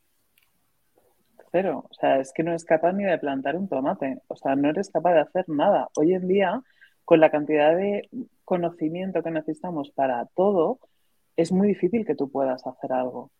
Cero. 1.52 1.86
O 1.88 1.94
sea, 1.94 2.18
es 2.18 2.32
que 2.32 2.42
no 2.42 2.50
eres 2.50 2.64
capaz 2.64 2.92
ni 2.92 3.04
de 3.04 3.16
plantar 3.18 3.54
un 3.54 3.68
tomate. 3.68 4.18
O 4.26 4.34
sea, 4.34 4.56
no 4.56 4.70
eres 4.70 4.90
capaz 4.90 5.14
de 5.14 5.20
hacer 5.20 5.48
nada. 5.48 5.88
Hoy 5.96 6.14
en 6.14 6.26
día, 6.26 6.60
con 7.04 7.20
la 7.20 7.30
cantidad 7.30 7.76
de 7.76 8.08
conocimiento 8.44 9.22
que 9.22 9.30
necesitamos 9.30 9.92
para 9.92 10.26
todo, 10.34 10.80
es 11.36 11.52
muy 11.52 11.68
difícil 11.68 12.04
que 12.04 12.16
tú 12.16 12.28
puedas 12.28 12.66
hacer 12.66 12.92
algo. 12.92 13.30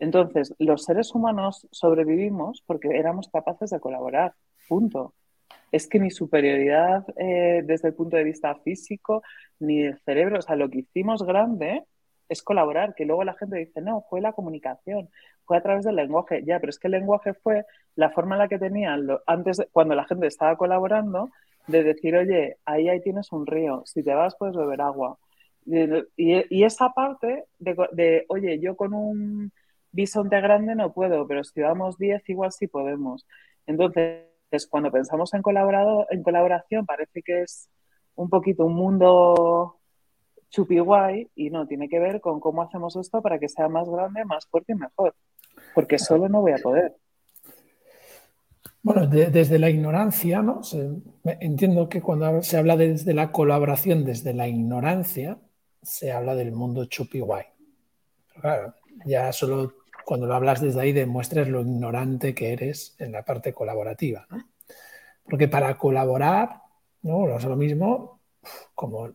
Entonces, 0.00 0.52
los 0.58 0.82
seres 0.82 1.14
humanos 1.14 1.68
sobrevivimos 1.70 2.64
porque 2.66 2.88
éramos 2.98 3.28
capaces 3.28 3.70
de 3.70 3.78
colaborar. 3.78 4.34
Punto 4.68 5.14
es 5.72 5.86
que 5.86 5.98
ni 5.98 6.10
superioridad 6.10 7.04
eh, 7.16 7.62
desde 7.64 7.88
el 7.88 7.94
punto 7.94 8.16
de 8.16 8.24
vista 8.24 8.54
físico, 8.56 9.22
ni 9.58 9.82
del 9.82 9.98
cerebro, 10.00 10.38
o 10.38 10.42
sea, 10.42 10.56
lo 10.56 10.68
que 10.68 10.78
hicimos 10.80 11.22
grande 11.22 11.84
es 12.28 12.42
colaborar, 12.42 12.94
que 12.94 13.04
luego 13.04 13.24
la 13.24 13.34
gente 13.34 13.56
dice, 13.58 13.80
no, 13.80 14.04
fue 14.08 14.20
la 14.20 14.32
comunicación, 14.32 15.10
fue 15.44 15.56
a 15.56 15.62
través 15.62 15.84
del 15.84 15.96
lenguaje, 15.96 16.44
ya, 16.44 16.60
pero 16.60 16.70
es 16.70 16.78
que 16.78 16.88
el 16.88 16.92
lenguaje 16.92 17.34
fue 17.34 17.64
la 17.96 18.10
forma 18.10 18.36
en 18.36 18.40
la 18.40 18.48
que 18.48 18.58
tenían 18.58 19.08
antes, 19.26 19.62
cuando 19.72 19.94
la 19.94 20.04
gente 20.04 20.26
estaba 20.26 20.56
colaborando, 20.56 21.30
de 21.66 21.82
decir, 21.82 22.16
oye, 22.16 22.56
ahí, 22.64 22.88
ahí 22.88 23.00
tienes 23.00 23.32
un 23.32 23.46
río, 23.46 23.82
si 23.84 24.02
te 24.02 24.14
vas 24.14 24.36
puedes 24.36 24.56
beber 24.56 24.80
agua. 24.80 25.18
Y, 26.16 26.64
esa 26.64 26.90
parte 26.90 27.44
de, 27.58 27.76
de, 27.92 28.24
oye, 28.28 28.58
yo 28.60 28.76
con 28.76 28.94
un 28.94 29.52
bisonte 29.92 30.40
grande 30.40 30.74
no 30.74 30.92
puedo, 30.92 31.26
pero 31.26 31.44
si 31.44 31.60
vamos 31.60 31.98
10 31.98 32.28
igual 32.28 32.52
sí 32.52 32.66
podemos. 32.66 33.26
Entonces, 33.66 34.29
entonces, 34.50 34.68
cuando 34.68 34.90
pensamos 34.90 35.32
en, 35.34 35.42
colaborado, 35.42 36.06
en 36.10 36.24
colaboración, 36.24 36.84
parece 36.84 37.22
que 37.22 37.42
es 37.42 37.68
un 38.16 38.28
poquito 38.28 38.66
un 38.66 38.74
mundo 38.74 39.78
chupi 40.48 40.80
guay 40.80 41.30
y 41.36 41.50
no, 41.50 41.68
tiene 41.68 41.88
que 41.88 42.00
ver 42.00 42.20
con 42.20 42.40
cómo 42.40 42.62
hacemos 42.62 42.96
esto 42.96 43.22
para 43.22 43.38
que 43.38 43.48
sea 43.48 43.68
más 43.68 43.88
grande, 43.88 44.24
más 44.24 44.46
fuerte 44.46 44.72
y 44.72 44.74
mejor. 44.74 45.14
Porque 45.72 46.00
solo 46.00 46.28
no 46.28 46.40
voy 46.40 46.50
a 46.50 46.56
poder. 46.56 46.96
Bueno, 48.82 49.06
desde 49.06 49.60
la 49.60 49.70
ignorancia, 49.70 50.42
¿no? 50.42 50.62
entiendo 51.24 51.88
que 51.88 52.02
cuando 52.02 52.42
se 52.42 52.56
habla 52.56 52.76
desde 52.76 53.14
la 53.14 53.30
colaboración, 53.30 54.04
desde 54.04 54.34
la 54.34 54.48
ignorancia, 54.48 55.38
se 55.80 56.10
habla 56.10 56.34
del 56.34 56.50
mundo 56.50 56.86
chupi 56.86 57.20
guay. 57.20 57.44
claro, 58.40 58.74
ya 59.04 59.32
solo 59.32 59.74
cuando 60.10 60.26
lo 60.26 60.34
hablas 60.34 60.60
desde 60.60 60.80
ahí 60.80 60.90
demuestras 60.90 61.46
lo 61.46 61.60
ignorante 61.60 62.34
que 62.34 62.52
eres 62.52 62.96
en 62.98 63.12
la 63.12 63.24
parte 63.24 63.52
colaborativa. 63.52 64.26
¿no? 64.28 64.44
Porque 65.22 65.46
para 65.46 65.78
colaborar, 65.78 66.62
¿no? 67.02 67.36
es 67.36 67.44
lo 67.44 67.54
mismo, 67.54 68.20
como, 68.74 69.12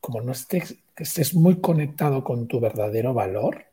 como 0.00 0.20
no 0.20 0.30
estés, 0.30 0.76
estés 0.96 1.34
muy 1.34 1.60
conectado 1.60 2.22
con 2.22 2.46
tu 2.46 2.60
verdadero 2.60 3.12
valor 3.12 3.64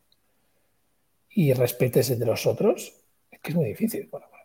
y 1.29 1.53
respetes 1.53 2.09
el 2.09 2.17
de 2.17 2.25
los 2.25 2.47
otros, 2.47 2.91
es 3.29 3.39
que 3.39 3.51
es 3.51 3.55
muy 3.55 3.67
difícil 3.67 4.09
colaborar. 4.09 4.41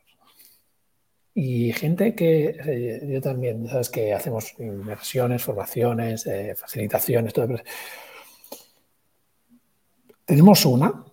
Y 1.33 1.73
gente 1.73 2.15
que 2.15 2.59
eh, 2.63 3.09
yo 3.09 3.23
también, 3.23 3.67
sabes 3.69 3.89
que 3.89 4.13
hacemos 4.13 4.53
inversiones, 4.59 5.43
formaciones, 5.43 6.27
eh, 6.27 6.55
facilitaciones, 6.57 7.33
todo. 7.33 7.57
Tenemos 10.27 10.67
una 10.67 11.07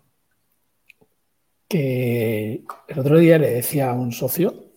que 1.73 2.63
el 2.87 2.99
otro 2.99 3.17
día 3.17 3.39
le 3.39 3.49
decía 3.49 3.89
a 3.89 3.93
un 3.93 4.11
socio, 4.11 4.73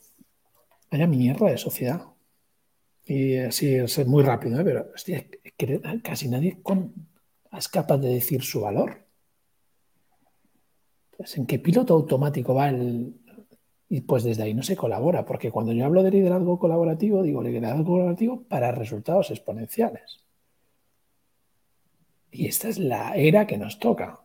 vaya 0.90 1.06
mierda 1.06 1.50
de 1.50 1.58
sociedad. 1.58 2.06
Y 3.04 3.36
así 3.36 3.74
es 3.74 4.06
muy 4.06 4.22
rápido, 4.22 4.58
¿eh? 4.58 4.64
pero 4.64 4.90
casi 6.02 6.28
nadie 6.28 6.58
es 7.52 7.68
capaz 7.68 7.98
de 7.98 8.08
decir 8.08 8.42
su 8.42 8.62
valor. 8.62 9.04
Entonces, 11.12 11.36
¿En 11.36 11.46
qué 11.46 11.58
piloto 11.58 11.92
automático 11.92 12.54
va 12.54 12.70
el...? 12.70 13.14
Y 13.90 14.00
pues 14.00 14.24
desde 14.24 14.44
ahí 14.44 14.54
no 14.54 14.62
se 14.62 14.74
colabora, 14.74 15.26
porque 15.26 15.50
cuando 15.50 15.72
yo 15.72 15.84
hablo 15.84 16.02
de 16.02 16.12
liderazgo 16.12 16.58
colaborativo, 16.58 17.22
digo 17.22 17.42
liderazgo 17.42 17.84
colaborativo 17.84 18.42
para 18.44 18.72
resultados 18.72 19.30
exponenciales. 19.30 20.24
Y 22.30 22.46
esta 22.46 22.70
es 22.70 22.78
la 22.78 23.14
era 23.16 23.46
que 23.46 23.58
nos 23.58 23.78
toca. 23.78 24.20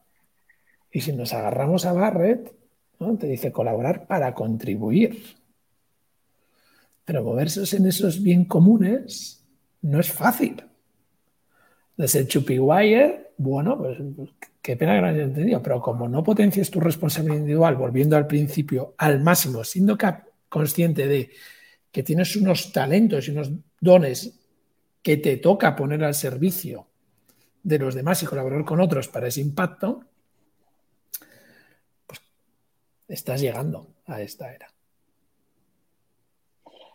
Y 0.90 1.02
si 1.02 1.12
nos 1.12 1.34
agarramos 1.34 1.86
a 1.86 1.92
Barrett, 1.92 2.61
te 3.18 3.28
dice 3.28 3.52
colaborar 3.52 4.08
para 4.08 4.34
contribuir. 4.34 5.24
Pero 7.04 7.24
moverse 7.24 7.76
en 7.76 7.88
esos 7.88 8.22
bien 8.22 8.46
comunes 8.46 9.44
no 9.82 10.00
es 10.00 10.12
fácil. 10.12 10.64
Desde 11.98 12.20
el 12.20 12.28
Chupiwire, 12.28 13.32
bueno, 13.38 13.78
pues 13.78 13.98
qué 14.62 14.78
pena 14.78 14.96
que 14.96 15.02
no 15.02 15.08
hayas 15.08 15.28
entendido, 15.28 15.62
pero 15.62 15.82
como 15.82 16.08
no 16.08 16.24
potencias 16.24 16.70
tu 16.70 16.80
responsabilidad 16.80 17.40
individual, 17.40 17.76
volviendo 17.76 18.16
al 18.16 18.28
principio, 18.28 18.94
al 18.98 19.22
máximo, 19.22 19.64
siendo 19.64 19.98
consciente 20.48 21.08
de 21.08 21.32
que 21.92 22.04
tienes 22.04 22.36
unos 22.36 22.72
talentos 22.72 23.28
y 23.28 23.32
unos 23.32 23.52
dones 23.80 24.40
que 25.02 25.18
te 25.18 25.38
toca 25.38 25.76
poner 25.76 26.04
al 26.04 26.14
servicio 26.14 26.88
de 27.64 27.80
los 27.80 27.96
demás 27.96 28.22
y 28.22 28.28
colaborar 28.28 28.64
con 28.64 28.80
otros 28.80 29.08
para 29.08 29.28
ese 29.28 29.42
impacto, 29.42 30.06
estás 33.14 33.42
llegando 33.42 33.88
a 34.06 34.22
esta 34.22 34.54
era. 34.54 34.68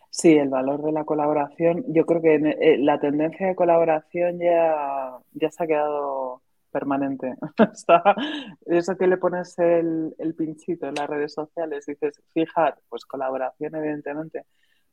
Sí, 0.09 0.35
el 0.35 0.49
valor 0.49 0.81
de 0.81 0.91
la 0.91 1.03
colaboración. 1.03 1.83
Yo 1.89 2.05
creo 2.05 2.21
que 2.21 2.35
eh, 2.35 2.77
la 2.79 2.99
tendencia 2.99 3.47
de 3.47 3.55
colaboración 3.55 4.39
ya, 4.39 5.19
ya 5.33 5.51
se 5.51 5.63
ha 5.63 5.67
quedado 5.67 6.41
permanente. 6.71 7.35
eso 8.65 8.97
que 8.97 9.07
le 9.07 9.17
pones 9.17 9.57
el, 9.59 10.15
pinchito 10.35 10.87
en 10.87 10.95
las 10.95 11.07
redes 11.07 11.33
sociales, 11.33 11.85
dices, 11.85 12.19
fijar, 12.33 12.79
pues 12.89 13.05
colaboración, 13.05 13.75
evidentemente, 13.75 14.45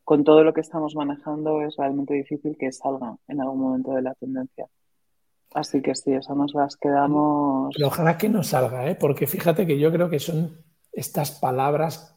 con 0.02 0.24
todo 0.24 0.44
lo 0.44 0.52
que 0.52 0.60
estamos 0.60 0.94
manejando 0.94 1.62
es 1.62 1.76
realmente 1.76 2.14
difícil 2.14 2.56
que 2.58 2.70
salga 2.70 3.16
en 3.26 3.40
algún 3.40 3.60
momento 3.60 3.92
de 3.92 4.02
la 4.02 4.14
tendencia. 4.14 4.66
Así 5.54 5.80
que 5.80 5.94
sí, 5.94 6.12
eso 6.12 6.34
nos 6.34 6.52
las 6.52 6.76
quedamos. 6.76 7.72
Pero 7.74 7.86
ojalá 7.86 8.18
que 8.18 8.28
no 8.28 8.42
salga, 8.42 8.90
¿eh? 8.90 8.96
porque 8.96 9.26
fíjate 9.26 9.66
que 9.66 9.78
yo 9.78 9.92
creo 9.92 10.10
que 10.10 10.18
son 10.18 10.58
estas 10.94 11.32
palabras 11.32 12.16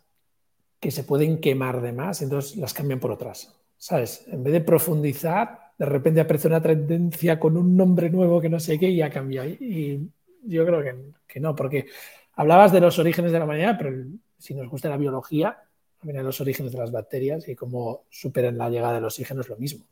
que 0.80 0.92
se 0.92 1.04
pueden 1.04 1.40
quemar 1.40 1.82
de 1.82 1.92
más, 1.92 2.22
entonces 2.22 2.58
las 2.58 2.74
cambian 2.74 3.00
por 3.00 3.12
otras. 3.12 3.54
¿Sabes? 3.78 4.26
En 4.28 4.44
vez 4.44 4.54
de 4.54 4.62
profundizar, 4.62 5.72
de 5.78 5.86
repente 5.86 6.22
aparece 6.22 6.48
una 6.48 6.62
tendencia 6.62 7.40
con 7.40 7.58
un 7.58 7.76
nombre 7.78 8.10
nuevo 8.10 8.42
que 8.42 8.50
no 8.50 8.60
sé 8.60 8.80
qué 8.80 8.90
y 8.90 8.98
ya 8.98 9.10
cambia. 9.10 9.46
Y 9.46 10.10
yo 10.44 10.66
creo 10.66 10.84
que, 11.28 11.40
no, 11.40 11.56
porque 11.56 11.86
hablabas 12.34 12.72
de 12.72 12.80
los 12.80 12.98
orígenes 12.98 13.32
de 13.32 13.40
la 13.40 13.46
humanidad, 13.46 13.76
pero 13.78 13.96
si 14.38 14.56
nos 14.56 14.68
gusta 14.70 14.90
la 14.90 14.98
biología, 14.98 15.58
también 16.00 16.24
los 16.24 16.42
orígenes 16.42 16.72
de 16.72 16.80
las 16.80 16.92
bacterias 16.92 17.48
y 17.48 17.56
cómo 17.56 18.06
superan 18.10 18.58
la 18.58 18.70
llegada 18.70 18.96
del 18.96 19.06
oxígeno 19.06 19.42
es 19.42 19.50
lo 19.50 19.58
mismo. 19.58 19.86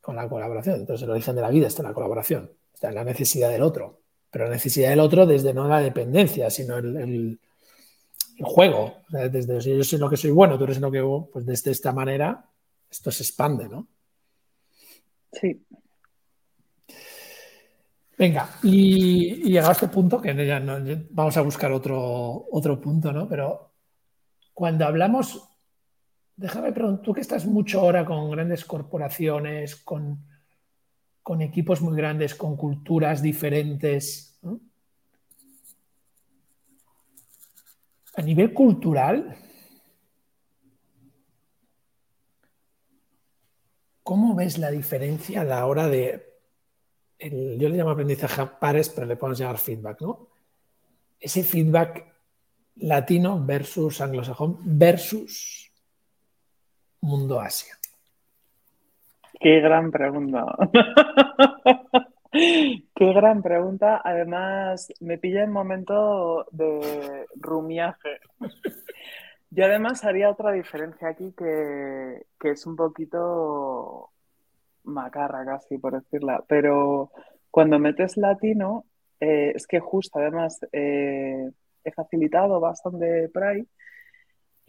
Con 0.00 0.14
la 0.14 0.28
colaboración. 0.28 0.76
Entonces, 0.76 1.04
el 1.04 1.10
origen 1.10 1.34
de 1.34 1.42
la 1.42 1.50
vida 1.50 1.66
está 1.66 1.82
en 1.82 1.88
la 1.88 1.94
colaboración, 1.94 2.52
está 2.72 2.88
en 2.88 2.94
la 2.94 3.04
necesidad 3.04 3.50
del 3.50 3.62
otro 3.62 3.99
pero 4.30 4.44
la 4.44 4.52
necesidad 4.52 4.90
del 4.90 5.00
otro 5.00 5.26
desde 5.26 5.52
no 5.52 5.66
la 5.66 5.80
dependencia, 5.80 6.50
sino 6.50 6.78
el, 6.78 7.38
juego. 8.42 9.02
desde 9.10 9.60
si 9.60 9.76
yo 9.76 9.84
soy 9.84 9.98
lo 9.98 10.08
que 10.08 10.16
soy 10.16 10.30
bueno, 10.30 10.56
tú 10.56 10.64
eres 10.64 10.80
lo 10.80 10.90
que 10.90 11.02
pues 11.30 11.44
desde 11.44 11.72
esta 11.72 11.92
manera 11.92 12.48
esto 12.90 13.10
se 13.10 13.22
expande, 13.22 13.68
¿no? 13.68 13.86
Sí. 15.32 15.62
Venga, 18.16 18.50
y, 18.62 19.46
y 19.46 19.52
llegado 19.52 19.70
a 19.70 19.72
este 19.72 19.88
punto, 19.88 20.20
que 20.20 20.34
ya 20.46 20.60
no, 20.60 20.78
vamos 21.10 21.36
a 21.36 21.42
buscar 21.42 21.72
otro, 21.72 22.46
otro 22.50 22.80
punto, 22.80 23.12
¿no? 23.12 23.28
Pero 23.28 23.72
cuando 24.52 24.84
hablamos, 24.84 25.48
déjame 26.36 26.72
preguntar, 26.72 27.02
tú 27.02 27.14
que 27.14 27.22
estás 27.22 27.46
mucho 27.46 27.80
ahora 27.80 28.04
con 28.04 28.30
grandes 28.30 28.64
corporaciones, 28.64 29.76
con 29.76 30.26
con 31.22 31.42
equipos 31.42 31.80
muy 31.80 31.96
grandes, 31.96 32.34
con 32.34 32.56
culturas 32.56 33.22
diferentes. 33.22 34.38
A 38.14 38.22
nivel 38.22 38.52
cultural, 38.52 39.36
¿cómo 44.02 44.34
ves 44.34 44.58
la 44.58 44.70
diferencia 44.70 45.42
a 45.42 45.44
la 45.44 45.66
hora 45.66 45.88
de, 45.88 46.40
yo 47.18 47.68
le 47.68 47.76
llamo 47.76 47.90
aprendizaje 47.90 48.46
pares, 48.58 48.88
pero 48.88 49.06
le 49.06 49.16
podemos 49.16 49.38
llamar 49.38 49.58
feedback, 49.58 50.00
¿no? 50.00 50.28
Ese 51.20 51.44
feedback 51.44 52.10
latino 52.76 53.44
versus 53.44 54.00
anglosajón 54.00 54.58
versus 54.64 55.70
mundo 57.00 57.40
Asia. 57.40 57.79
Qué 59.40 59.60
gran 59.60 59.90
pregunta. 59.90 60.44
Qué 62.30 63.12
gran 63.14 63.42
pregunta. 63.42 64.02
Además, 64.04 64.92
me 65.00 65.16
pilla 65.16 65.42
en 65.42 65.50
momento 65.50 66.44
de 66.52 67.26
rumiaje. 67.36 68.20
Yo 69.50 69.64
además 69.64 70.04
haría 70.04 70.30
otra 70.30 70.52
diferencia 70.52 71.08
aquí 71.08 71.32
que, 71.32 72.26
es 72.44 72.66
un 72.66 72.76
poquito 72.76 74.10
macarra 74.84 75.44
casi, 75.46 75.78
por 75.78 75.94
decirla. 75.94 76.44
Pero 76.46 77.10
cuando 77.50 77.78
metes 77.78 78.18
latino, 78.18 78.84
eh, 79.20 79.52
es 79.54 79.66
que 79.66 79.80
justo 79.80 80.18
además 80.18 80.60
eh, 80.72 81.50
he 81.82 81.92
facilitado 81.92 82.60
bastante 82.60 83.30
Pride 83.30 83.66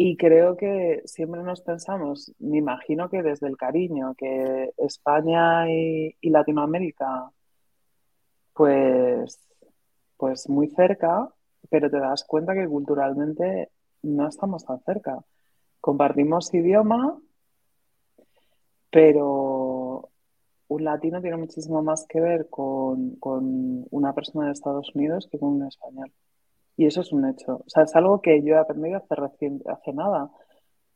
y 0.04 0.18
creo 0.18 0.58
que 0.58 1.04
siempre 1.06 1.44
nos 1.44 1.62
pensamos, 1.62 2.34
me 2.40 2.58
imagino 2.58 3.08
que 3.08 3.22
desde 3.22 3.48
el 3.48 3.56
cariño, 3.56 4.16
que 4.18 4.74
España 4.78 5.70
y, 5.72 6.16
Latinoamérica, 6.24 7.32
pues, 8.54 9.40
pues 10.18 10.50
muy 10.50 10.70
cerca, 10.70 11.32
pero 11.70 11.92
te 11.92 12.00
das 12.00 12.24
cuenta 12.24 12.56
que 12.56 12.68
culturalmente 12.68 13.70
no 14.02 14.28
estamos 14.28 14.66
tan 14.66 14.80
cerca. 14.82 15.20
Compartimos 15.80 16.52
idioma, 16.52 17.20
pero 18.90 20.10
un 20.68 20.84
latino 20.84 21.22
tiene 21.22 21.38
muchísimo 21.38 21.84
más 21.84 22.08
que 22.10 22.22
ver 22.22 22.50
con, 22.50 23.18
con 23.18 23.86
una 23.92 24.16
persona 24.16 24.48
de 24.48 24.54
Estados 24.54 24.96
Unidos 24.96 25.28
que 25.32 25.38
con 25.38 25.50
un 25.50 25.68
español. 25.68 26.12
Y 26.78 26.86
eso 26.86 27.02
es 27.02 27.12
un 27.12 27.30
hecho. 27.30 27.58
O 27.66 27.70
sea, 27.70 27.84
es 27.84 27.96
algo 27.96 28.22
que 28.22 28.42
yo 28.44 28.56
he 28.56 28.58
aprendido 28.60 28.98
hace, 28.98 29.16
recién, 29.16 29.62
hace 29.68 29.94
nada, 29.94 30.32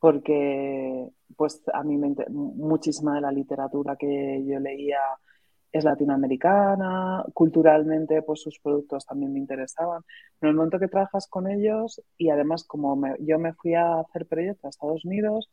porque 0.00 1.08
pues 1.36 1.62
a 1.72 1.82
mí 1.82 1.96
me, 1.96 2.14
muchísima 2.30 3.14
de 3.16 3.20
la 3.20 3.32
literatura 3.32 3.96
que 3.96 4.44
yo 4.46 4.58
leía 4.60 4.98
es 5.72 5.84
latinoamericana, 5.84 7.24
culturalmente 7.34 8.22
pues 8.22 8.40
sus 8.40 8.58
productos 8.60 9.06
también 9.06 9.32
me 9.32 9.38
interesaban. 9.38 10.02
Pero 10.38 10.50
en 10.50 10.54
el 10.54 10.56
momento 10.56 10.78
que 10.78 10.88
trabajas 10.88 11.26
con 11.28 11.48
ellos 11.50 12.02
y 12.16 12.30
además 12.30 12.64
como 12.64 13.00
yo 13.20 13.38
me 13.38 13.52
fui 13.54 13.74
a 13.74 14.00
hacer 14.00 14.26
proyectos 14.26 14.64
a 14.64 14.68
Estados 14.70 15.04
Unidos, 15.04 15.50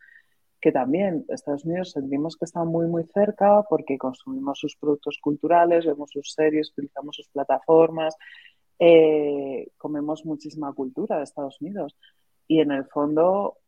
que 0.62 0.72
también 0.72 1.26
Estados 1.28 1.66
Unidos 1.66 1.92
sentimos 1.92 2.38
que 2.38 2.46
está 2.46 2.64
muy, 2.64 2.88
muy 2.88 3.04
cerca 3.14 3.64
porque 3.70 3.98
consumimos 3.98 4.60
sus 4.60 4.78
productos 4.78 5.18
culturales, 5.22 5.86
vemos 5.86 6.12
sus 6.12 6.32
series, 6.34 6.72
utilizamos 6.72 7.18
sus 7.18 7.28
plataformas, 7.28 8.16
eh, 8.86 9.70
comemos 9.78 10.26
muchísima 10.26 10.74
cultura 10.74 11.16
de 11.16 11.24
Estados 11.24 11.62
Unidos. 11.62 11.96
Y 12.50 12.60
en 12.60 12.72
el 12.72 12.84
fondo, 12.86 13.60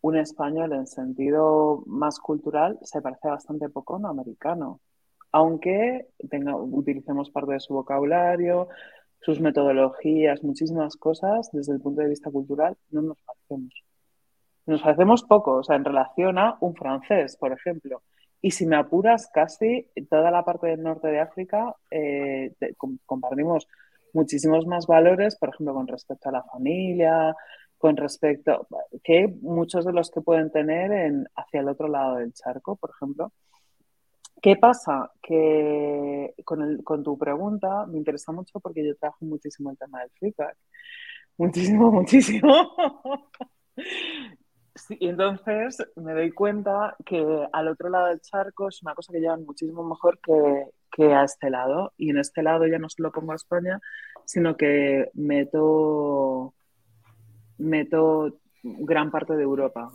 un 0.00 0.16
español 0.16 0.72
en 0.72 0.86
sentido 0.86 1.82
más 1.86 2.20
cultural 2.20 2.78
se 2.82 3.02
parece 3.02 3.26
bastante 3.26 3.68
poco 3.68 3.94
a 3.94 3.98
un 3.98 4.06
americano, 4.06 4.80
aunque 5.32 6.06
tenga, 6.30 6.54
utilicemos 6.54 7.30
parte 7.30 7.54
de 7.54 7.60
su 7.60 7.74
vocabulario, 7.74 8.68
sus 9.20 9.40
metodologías, 9.40 10.44
muchísimas 10.44 10.96
cosas, 10.96 11.50
desde 11.52 11.72
el 11.72 11.80
punto 11.80 12.02
de 12.02 12.08
vista 12.08 12.30
cultural, 12.30 12.76
no 12.90 13.02
nos 13.02 13.18
parecemos. 13.22 13.74
Nos 14.66 14.82
parecemos 14.82 15.24
poco, 15.24 15.56
o 15.56 15.64
sea, 15.64 15.74
en 15.74 15.84
relación 15.84 16.38
a 16.38 16.56
un 16.60 16.76
francés, 16.76 17.36
por 17.36 17.52
ejemplo. 17.52 18.02
Y 18.40 18.52
si 18.52 18.66
me 18.66 18.76
apuras, 18.76 19.28
casi 19.34 19.90
toda 20.08 20.30
la 20.30 20.44
parte 20.44 20.68
del 20.68 20.82
norte 20.84 21.08
de 21.08 21.18
África 21.18 21.74
eh, 21.90 22.54
compartimos 23.04 23.66
muchísimos 24.12 24.66
más 24.66 24.86
valores, 24.86 25.36
por 25.36 25.50
ejemplo, 25.50 25.74
con 25.74 25.86
respecto 25.86 26.28
a 26.28 26.32
la 26.32 26.42
familia, 26.44 27.34
con 27.78 27.96
respecto 27.96 28.68
que 29.02 29.26
muchos 29.40 29.86
de 29.86 29.92
los 29.92 30.10
que 30.10 30.20
pueden 30.20 30.50
tener 30.50 30.92
en, 30.92 31.26
hacia 31.34 31.60
el 31.60 31.68
otro 31.68 31.88
lado 31.88 32.16
del 32.16 32.34
charco, 32.34 32.76
por 32.76 32.90
ejemplo. 32.90 33.32
¿Qué 34.42 34.56
pasa? 34.56 35.10
Que 35.22 36.34
con, 36.44 37.02
tu 37.02 37.18
pregunta 37.18 37.86
me 37.86 37.98
interesa 37.98 38.32
mucho 38.32 38.60
porque 38.60 38.86
yo 38.86 38.96
trabajo 38.96 39.24
muchísimo 39.24 39.70
el 39.70 39.78
tema 39.78 40.00
del 40.00 40.10
feedback. 40.10 40.56
Muchísimo, 41.38 41.90
muchísimo. 41.92 42.70
y 44.90 45.08
entonces 45.08 45.78
me 45.96 46.12
doy 46.12 46.32
cuenta 46.32 46.96
que 47.04 47.48
al 47.52 47.68
otro 47.68 47.88
lado 47.88 48.08
del 48.08 48.20
charco 48.20 48.68
es 48.68 48.82
una 48.82 48.94
cosa 48.94 49.12
que 49.12 49.20
llevan 49.20 49.44
muchísimo 49.44 49.82
mejor 49.84 50.18
que, 50.20 50.66
que 50.90 51.12
a 51.14 51.24
este 51.24 51.50
lado. 51.50 51.92
Y 51.96 52.10
en 52.10 52.18
este 52.18 52.42
lado 52.42 52.66
ya 52.66 52.78
no 52.78 52.88
solo 52.88 53.12
pongo 53.12 53.32
a 53.32 53.36
España, 53.36 53.80
sino 54.24 54.56
que 54.56 55.10
meto, 55.14 56.54
meto 57.58 58.38
gran 58.62 59.10
parte 59.10 59.36
de 59.36 59.42
Europa. 59.42 59.92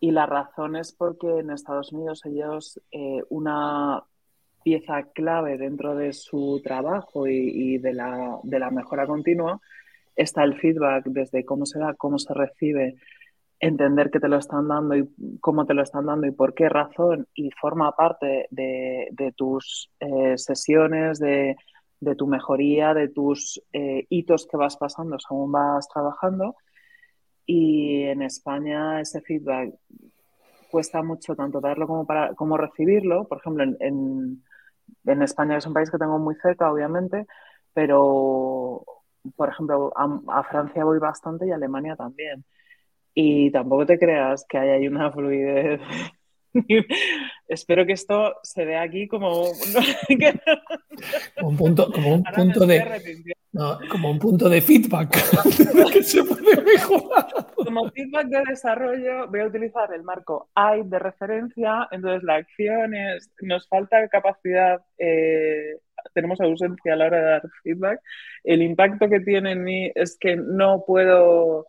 Y 0.00 0.10
la 0.10 0.26
razón 0.26 0.76
es 0.76 0.92
porque 0.92 1.38
en 1.38 1.50
Estados 1.50 1.92
Unidos 1.92 2.24
ellos 2.24 2.80
eh, 2.90 3.22
una 3.30 4.04
pieza 4.62 5.04
clave 5.14 5.58
dentro 5.58 5.94
de 5.94 6.12
su 6.12 6.60
trabajo 6.62 7.26
y, 7.28 7.78
de, 7.78 7.92
la, 7.92 8.38
de, 8.42 8.58
la, 8.58 8.70
mejora 8.70 9.06
continua 9.06 9.60
está 10.16 10.42
el 10.42 10.58
feedback 10.58 11.04
desde 11.06 11.44
cómo 11.44 11.66
se 11.66 11.78
da, 11.78 11.94
cómo 11.94 12.18
se 12.18 12.34
recibe, 12.34 12.96
entender 13.58 14.10
que 14.10 14.20
te 14.20 14.28
lo 14.28 14.36
están 14.36 14.68
dando 14.68 14.96
y 14.96 15.08
cómo 15.40 15.66
te 15.66 15.74
lo 15.74 15.82
están 15.82 16.06
dando 16.06 16.26
y 16.26 16.32
por 16.32 16.54
qué 16.54 16.68
razón 16.68 17.26
y 17.34 17.50
forma 17.52 17.92
parte 17.92 18.46
de, 18.50 19.08
de 19.12 19.32
tus 19.32 19.90
eh, 20.00 20.36
sesiones, 20.36 21.18
de, 21.18 21.56
de, 22.00 22.14
tu 22.14 22.26
mejoría, 22.26 22.92
de 22.94 23.08
tus 23.08 23.62
eh, 23.72 24.06
hitos 24.10 24.46
que 24.46 24.56
vas 24.56 24.76
pasando 24.76 25.18
según 25.18 25.52
vas 25.52 25.88
trabajando 25.88 26.56
y 27.46 28.02
en 28.02 28.22
España 28.22 29.00
ese 29.00 29.20
feedback 29.20 29.72
cuesta 30.70 31.02
mucho 31.02 31.34
tanto 31.36 31.60
darlo 31.60 31.86
como, 31.86 32.04
para, 32.04 32.34
como 32.34 32.56
recibirlo. 32.56 33.26
Por 33.28 33.38
ejemplo, 33.38 33.64
en, 33.64 34.42
en, 35.04 35.22
España 35.22 35.56
es 35.56 35.66
un 35.66 35.72
país 35.72 35.90
que 35.90 35.98
tengo 35.98 36.18
muy 36.18 36.34
cerca, 36.36 36.70
obviamente, 36.70 37.26
pero, 37.72 38.84
por 39.36 39.48
ejemplo, 39.48 39.92
a, 39.96 40.42
Francia 40.44 40.84
voy 40.84 40.98
bastante 40.98 41.46
y 41.46 41.52
a 41.52 41.54
Alemania 41.54 41.96
también. 41.96 42.44
Y 43.18 43.50
tampoco 43.50 43.86
te 43.86 43.98
creas 43.98 44.44
que 44.46 44.58
hay 44.58 44.86
una 44.86 45.10
fluidez. 45.10 45.80
Espero 47.48 47.86
que 47.86 47.92
esto 47.92 48.34
se 48.42 48.66
vea 48.66 48.82
aquí 48.82 49.08
como, 49.08 49.44
un 51.42 51.56
punto, 51.56 51.90
como 51.90 52.14
un 52.14 52.22
punto 52.22 52.66
de 52.66 53.34
como 53.88 54.10
un 54.10 54.18
punto 54.18 54.50
de 54.50 54.60
feedback 54.60 55.12
que 55.92 56.02
se 56.02 56.22
puede 56.24 56.60
mejorar. 56.62 57.26
Como 57.54 57.90
feedback 57.90 58.26
de 58.26 58.42
desarrollo 58.50 59.28
voy 59.28 59.40
a 59.40 59.46
utilizar 59.46 59.94
el 59.94 60.02
marco 60.02 60.50
I 60.54 60.82
de 60.84 60.98
referencia, 60.98 61.88
entonces 61.90 62.22
la 62.22 62.34
acción 62.34 62.94
es, 62.94 63.30
nos 63.40 63.66
falta 63.66 64.06
capacidad, 64.08 64.82
eh, 64.98 65.78
tenemos 66.12 66.38
ausencia 66.42 66.92
a 66.92 66.96
la 66.96 67.06
hora 67.06 67.18
de 67.18 67.24
dar 67.24 67.42
feedback, 67.62 68.00
el 68.44 68.60
impacto 68.60 69.08
que 69.08 69.20
tiene 69.20 69.52
en 69.52 69.64
mí 69.64 69.90
es 69.94 70.18
que 70.20 70.36
no 70.36 70.84
puedo 70.86 71.66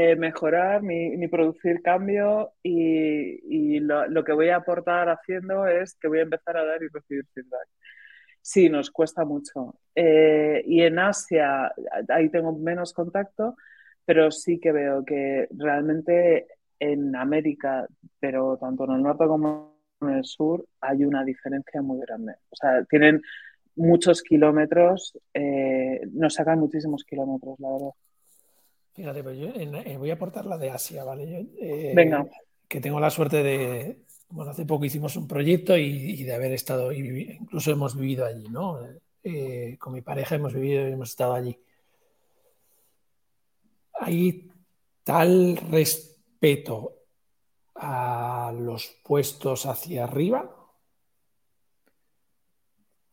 eh, 0.00 0.14
mejorar 0.14 0.80
ni, 0.84 1.26
producir 1.26 1.82
cambio 1.82 2.52
y, 2.62 3.80
lo, 3.80 4.22
que 4.24 4.32
voy 4.32 4.48
a 4.50 4.56
aportar 4.56 5.08
haciendo 5.08 5.66
es 5.66 5.96
que 5.96 6.06
voy 6.06 6.20
a 6.20 6.22
empezar 6.22 6.56
a 6.56 6.64
dar 6.64 6.80
y 6.82 6.88
recibir 6.88 7.24
feedback. 7.34 7.66
Sí, 8.40 8.68
nos 8.68 8.92
cuesta 8.92 9.24
mucho. 9.24 9.74
Eh, 9.96 10.62
y 10.66 10.82
en 10.82 11.00
Asia, 11.00 11.72
ahí 12.10 12.28
tengo 12.28 12.56
menos 12.56 12.92
contacto, 12.92 13.56
pero 14.04 14.30
sí 14.30 14.60
que 14.60 14.70
veo 14.70 15.04
que 15.04 15.48
realmente 15.50 16.46
en 16.78 17.16
América, 17.16 17.88
pero 18.20 18.56
tanto 18.56 18.84
en 18.84 18.92
el 18.92 19.02
norte 19.02 19.26
como 19.26 19.80
en 20.00 20.10
el 20.10 20.24
sur, 20.24 20.64
hay 20.80 21.04
una 21.04 21.24
diferencia 21.24 21.82
muy 21.82 21.98
grande. 22.00 22.34
O 22.50 22.56
sea, 22.56 22.84
tienen 22.84 23.20
muchos 23.74 24.22
kilómetros, 24.22 25.18
eh, 25.34 26.02
nos 26.12 26.34
sacan 26.34 26.60
muchísimos 26.60 27.02
kilómetros, 27.04 27.58
la 27.58 27.72
verdad. 27.72 27.90
Fíjate, 28.98 29.22
pues 29.22 29.38
yo 29.38 29.46
eh, 29.46 29.96
voy 29.96 30.10
a 30.10 30.14
aportar 30.14 30.44
la 30.44 30.58
de 30.58 30.70
Asia, 30.70 31.04
¿vale? 31.04 31.46
Eh, 31.60 31.92
Venga. 31.94 32.26
Que 32.66 32.80
tengo 32.80 32.98
la 32.98 33.10
suerte 33.10 33.44
de. 33.44 34.00
Bueno, 34.28 34.50
hace 34.50 34.66
poco 34.66 34.86
hicimos 34.86 35.14
un 35.14 35.28
proyecto 35.28 35.76
y, 35.76 36.24
de 36.24 36.34
haber 36.34 36.50
estado, 36.52 36.90
y 36.90 37.38
incluso 37.40 37.70
hemos 37.70 37.96
vivido 37.96 38.26
allí, 38.26 38.48
¿no? 38.48 38.80
Eh, 39.22 39.76
con 39.78 39.92
mi 39.92 40.00
pareja 40.00 40.34
hemos 40.34 40.52
vivido 40.52 40.88
y 40.88 40.92
hemos 40.92 41.10
estado 41.10 41.34
allí. 41.34 41.56
Hay 44.00 44.50
tal 45.04 45.58
respeto 45.58 46.96
a 47.76 48.52
los 48.52 48.96
puestos 49.04 49.64
hacia 49.64 50.02
arriba 50.02 50.56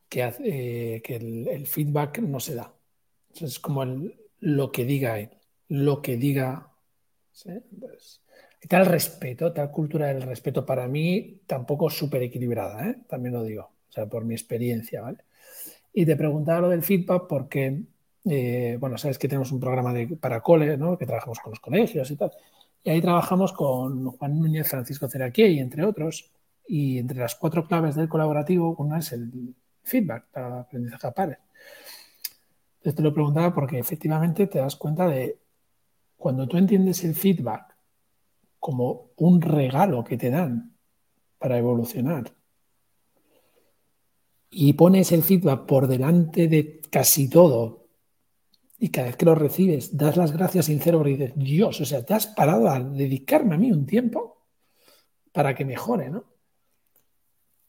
que, 0.10 1.02
que 1.04 1.16
el, 1.16 1.68
feedback 1.68 2.18
no 2.22 2.40
se 2.40 2.56
da. 2.56 2.74
Es 3.40 3.60
como 3.60 3.86
lo 4.40 4.72
que 4.72 4.84
diga 4.84 5.20
él 5.20 5.35
lo 5.70 6.02
que 6.02 6.18
diga. 6.18 6.72
tal 8.70 8.86
respeto, 8.86 9.54
tal 9.54 9.72
cultura 9.72 10.08
del 10.08 10.24
respeto 10.24 10.66
para 10.66 10.88
mí 10.88 11.42
tampoco 11.46 11.90
súper 11.90 12.24
equilibrada, 12.24 12.90
¿eh? 12.90 12.98
también 13.08 13.34
lo 13.34 13.44
digo, 13.44 13.64
o 13.64 13.92
sea, 13.92 14.08
por 14.08 14.26
mi 14.26 14.34
experiencia, 14.34 15.02
¿vale? 15.02 15.20
Y 15.94 16.06
te 16.06 16.16
preguntaba 16.16 16.62
lo 16.62 16.70
del 16.70 16.84
feedback 16.84 17.28
porque, 17.28 17.84
eh, 18.26 18.78
bueno, 18.80 18.98
sabes 18.98 19.18
que 19.18 19.28
tenemos 19.28 19.52
un 19.52 19.60
programa 19.60 19.94
de, 19.94 20.08
para 20.18 20.42
cole, 20.42 20.78
¿no? 20.78 20.98
Que 20.98 21.06
trabajamos 21.06 21.40
con 21.40 21.52
los 21.52 21.60
colegios 21.60 22.12
y 22.12 22.18
tal. 22.18 22.32
Y 22.84 22.90
ahí 22.90 23.02
trabajamos 23.02 23.54
con 23.54 24.12
Juan 24.12 24.40
Núñez, 24.40 24.68
Francisco 24.68 25.08
y 25.38 25.60
entre 25.60 25.86
otros. 25.86 26.32
Y 26.68 26.98
entre 26.98 27.20
las 27.20 27.36
cuatro 27.36 27.66
claves 27.66 27.96
del 27.96 28.10
colaborativo, 28.10 28.76
una 28.78 29.00
es 29.00 29.12
el 29.14 29.56
feedback 29.84 30.26
para 30.32 30.62
aprendizaje 30.62 31.08
a 31.08 31.12
pares. 31.12 31.38
Entonces 32.78 32.96
te 32.96 33.02
lo 33.02 33.14
preguntaba 33.14 33.54
porque 33.54 33.80
efectivamente 33.80 34.48
te 34.48 34.60
das 34.60 34.76
cuenta 34.76 35.08
de 35.08 35.38
cuando 36.18 36.48
tú 36.48 36.58
entiendes 36.58 37.04
el 37.04 37.16
feedback 37.16 37.76
como 38.60 39.12
un 39.18 39.42
regalo 39.42 40.04
que 40.04 40.18
te 40.18 40.30
dan 40.30 40.76
para 41.38 41.58
evolucionar 41.58 42.34
y 44.50 44.74
pones 44.74 45.12
el 45.12 45.22
feedback 45.22 45.66
por 45.66 45.88
delante 45.88 46.48
de 46.48 46.82
casi 46.90 47.30
todo 47.30 47.86
y 48.78 48.90
cada 48.90 49.08
vez 49.08 49.18
que 49.18 49.26
lo 49.26 49.36
recibes 49.36 49.96
das 49.96 50.18
las 50.18 50.32
gracias 50.32 50.66
sincero 50.66 51.06
y 51.08 51.16
dices, 51.16 51.34
Dios, 51.36 51.82
o 51.82 51.86
sea, 51.86 52.04
te 52.06 52.14
has 52.14 52.28
parado 52.28 52.70
a 52.70 52.80
dedicarme 52.80 53.56
a 53.56 53.58
mí 53.58 53.72
un 53.72 53.86
tiempo 53.86 54.46
para 55.32 55.54
que 55.54 55.66
mejore, 55.66 56.10
¿no? 56.10 56.24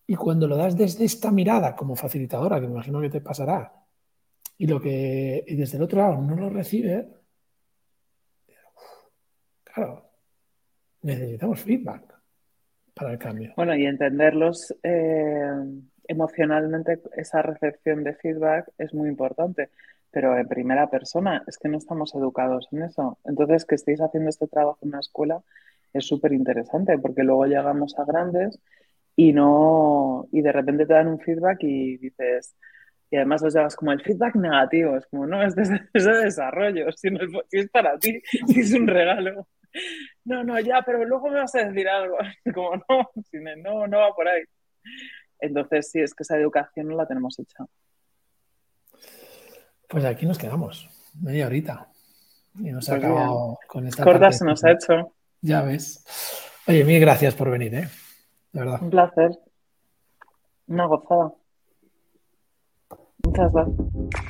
Y 0.07 0.15
cuando 0.15 0.47
lo 0.47 0.57
das 0.57 0.77
desde 0.77 1.05
esta 1.05 1.33
mirada 1.33 1.75
como 1.75 1.97
facilitadora, 1.97 2.61
que 2.61 2.67
me 2.67 2.75
imagino 2.75 3.01
que 3.01 3.11
te 3.11 3.21
pasará, 3.21 3.85
y 4.59 4.67
lo 4.67 4.81
que 4.81 5.45
y 5.47 5.57
desde 5.57 5.77
el 5.77 5.83
otro 5.83 5.99
lado 5.99 6.21
no 6.21 6.37
lo 6.37 6.49
recibes, 6.49 7.07
Claro, 9.77 10.03
necesitamos 11.03 11.61
feedback 11.61 12.03
para 12.95 13.13
el 13.13 13.19
cambio. 13.19 13.53
Bueno, 13.57 13.77
y 13.77 13.85
entenderlos 13.85 14.75
eh, 14.83 15.51
emocionalmente, 16.09 16.99
esa 17.15 17.43
recepción 17.43 18.03
de 18.03 18.15
feedback 18.15 18.71
es 18.79 18.95
muy 18.95 19.11
importante, 19.11 19.69
pero 20.11 20.35
en 20.39 20.49
primera 20.49 20.89
persona, 20.89 21.45
es 21.47 21.59
que 21.59 21.69
no 21.69 21.77
estamos 21.77 22.15
educados 22.15 22.69
en 22.73 22.85
eso. 22.85 23.19
Entonces, 23.27 23.67
que 23.67 23.75
estéis 23.75 24.01
haciendo 24.01 24.31
este 24.31 24.49
trabajo 24.49 24.79
en 24.81 24.89
una 24.89 25.01
escuela 25.01 25.43
es 25.93 26.07
súper 26.07 26.33
interesante, 26.33 26.97
porque 26.99 27.23
luego 27.23 27.45
llegamos 27.45 27.99
a 27.99 28.07
grandes 28.07 28.59
y 29.15 29.35
no, 29.35 30.27
y 30.33 30.41
de 30.41 30.53
repente 30.53 30.87
te 30.87 30.95
dan 30.95 31.09
un 31.09 31.21
feedback 31.21 31.59
y 31.65 31.99
dices, 31.99 32.57
y 33.11 33.17
además 33.17 33.43
los 33.43 33.55
llevas 33.55 33.77
como 33.77 33.93
el 33.93 34.01
feedback 34.01 34.37
negativo, 34.37 34.97
es 34.97 35.07
como, 35.09 35.27
no, 35.27 35.43
es 35.47 35.55
de, 35.55 35.79
desarrollo, 35.93 36.91
si, 36.93 37.11
no 37.11 37.21
es, 37.23 37.31
es 37.51 37.69
para 37.69 37.99
ti, 37.99 38.23
es 38.57 38.73
un 38.73 38.87
regalo. 38.87 39.47
No, 40.25 40.45
no, 40.45 40.59
ya, 40.61 40.83
pero 40.85 41.05
luego 41.05 41.29
me 41.29 41.41
vas 41.41 41.55
a 41.55 41.65
decir 41.65 41.89
algo. 41.89 42.17
Como 42.55 42.77
no, 42.77 43.11
no, 43.57 43.87
no 43.87 43.99
va 43.99 44.15
por 44.15 44.29
ahí. 44.29 44.43
Entonces, 45.41 45.91
sí, 45.91 46.01
es 46.01 46.15
que 46.15 46.23
esa 46.23 46.37
educación 46.39 46.89
no 46.89 46.97
la 46.97 47.07
tenemos 47.07 47.39
hecha. 47.39 47.65
Pues 49.89 50.05
aquí 50.05 50.27
nos 50.27 50.39
quedamos, 50.39 50.89
media 51.21 51.47
horita. 51.47 51.89
Y 52.59 52.73
nos 52.73 52.89
ha 52.89 52.95
Pues 52.95 53.05
acabado 53.05 53.59
con 53.69 53.87
esta 53.87 54.03
Corta 54.03 54.33
se 54.33 54.45
nos 54.45 54.65
ha 54.65 54.73
hecho. 54.73 55.13
Ya 55.43 55.63
ves. 55.63 56.03
Oye, 56.67 56.85
mil 56.85 57.01
gracias 57.01 57.35
por 57.35 57.51
venir, 57.51 57.75
¿eh? 57.75 57.89
De 58.53 58.61
verdad. 58.61 58.83
Un 58.83 58.91
placer. 58.91 59.31
Una 60.67 60.87
gozada. 60.87 61.33
Muchas 63.25 63.53
gracias. 63.53 64.27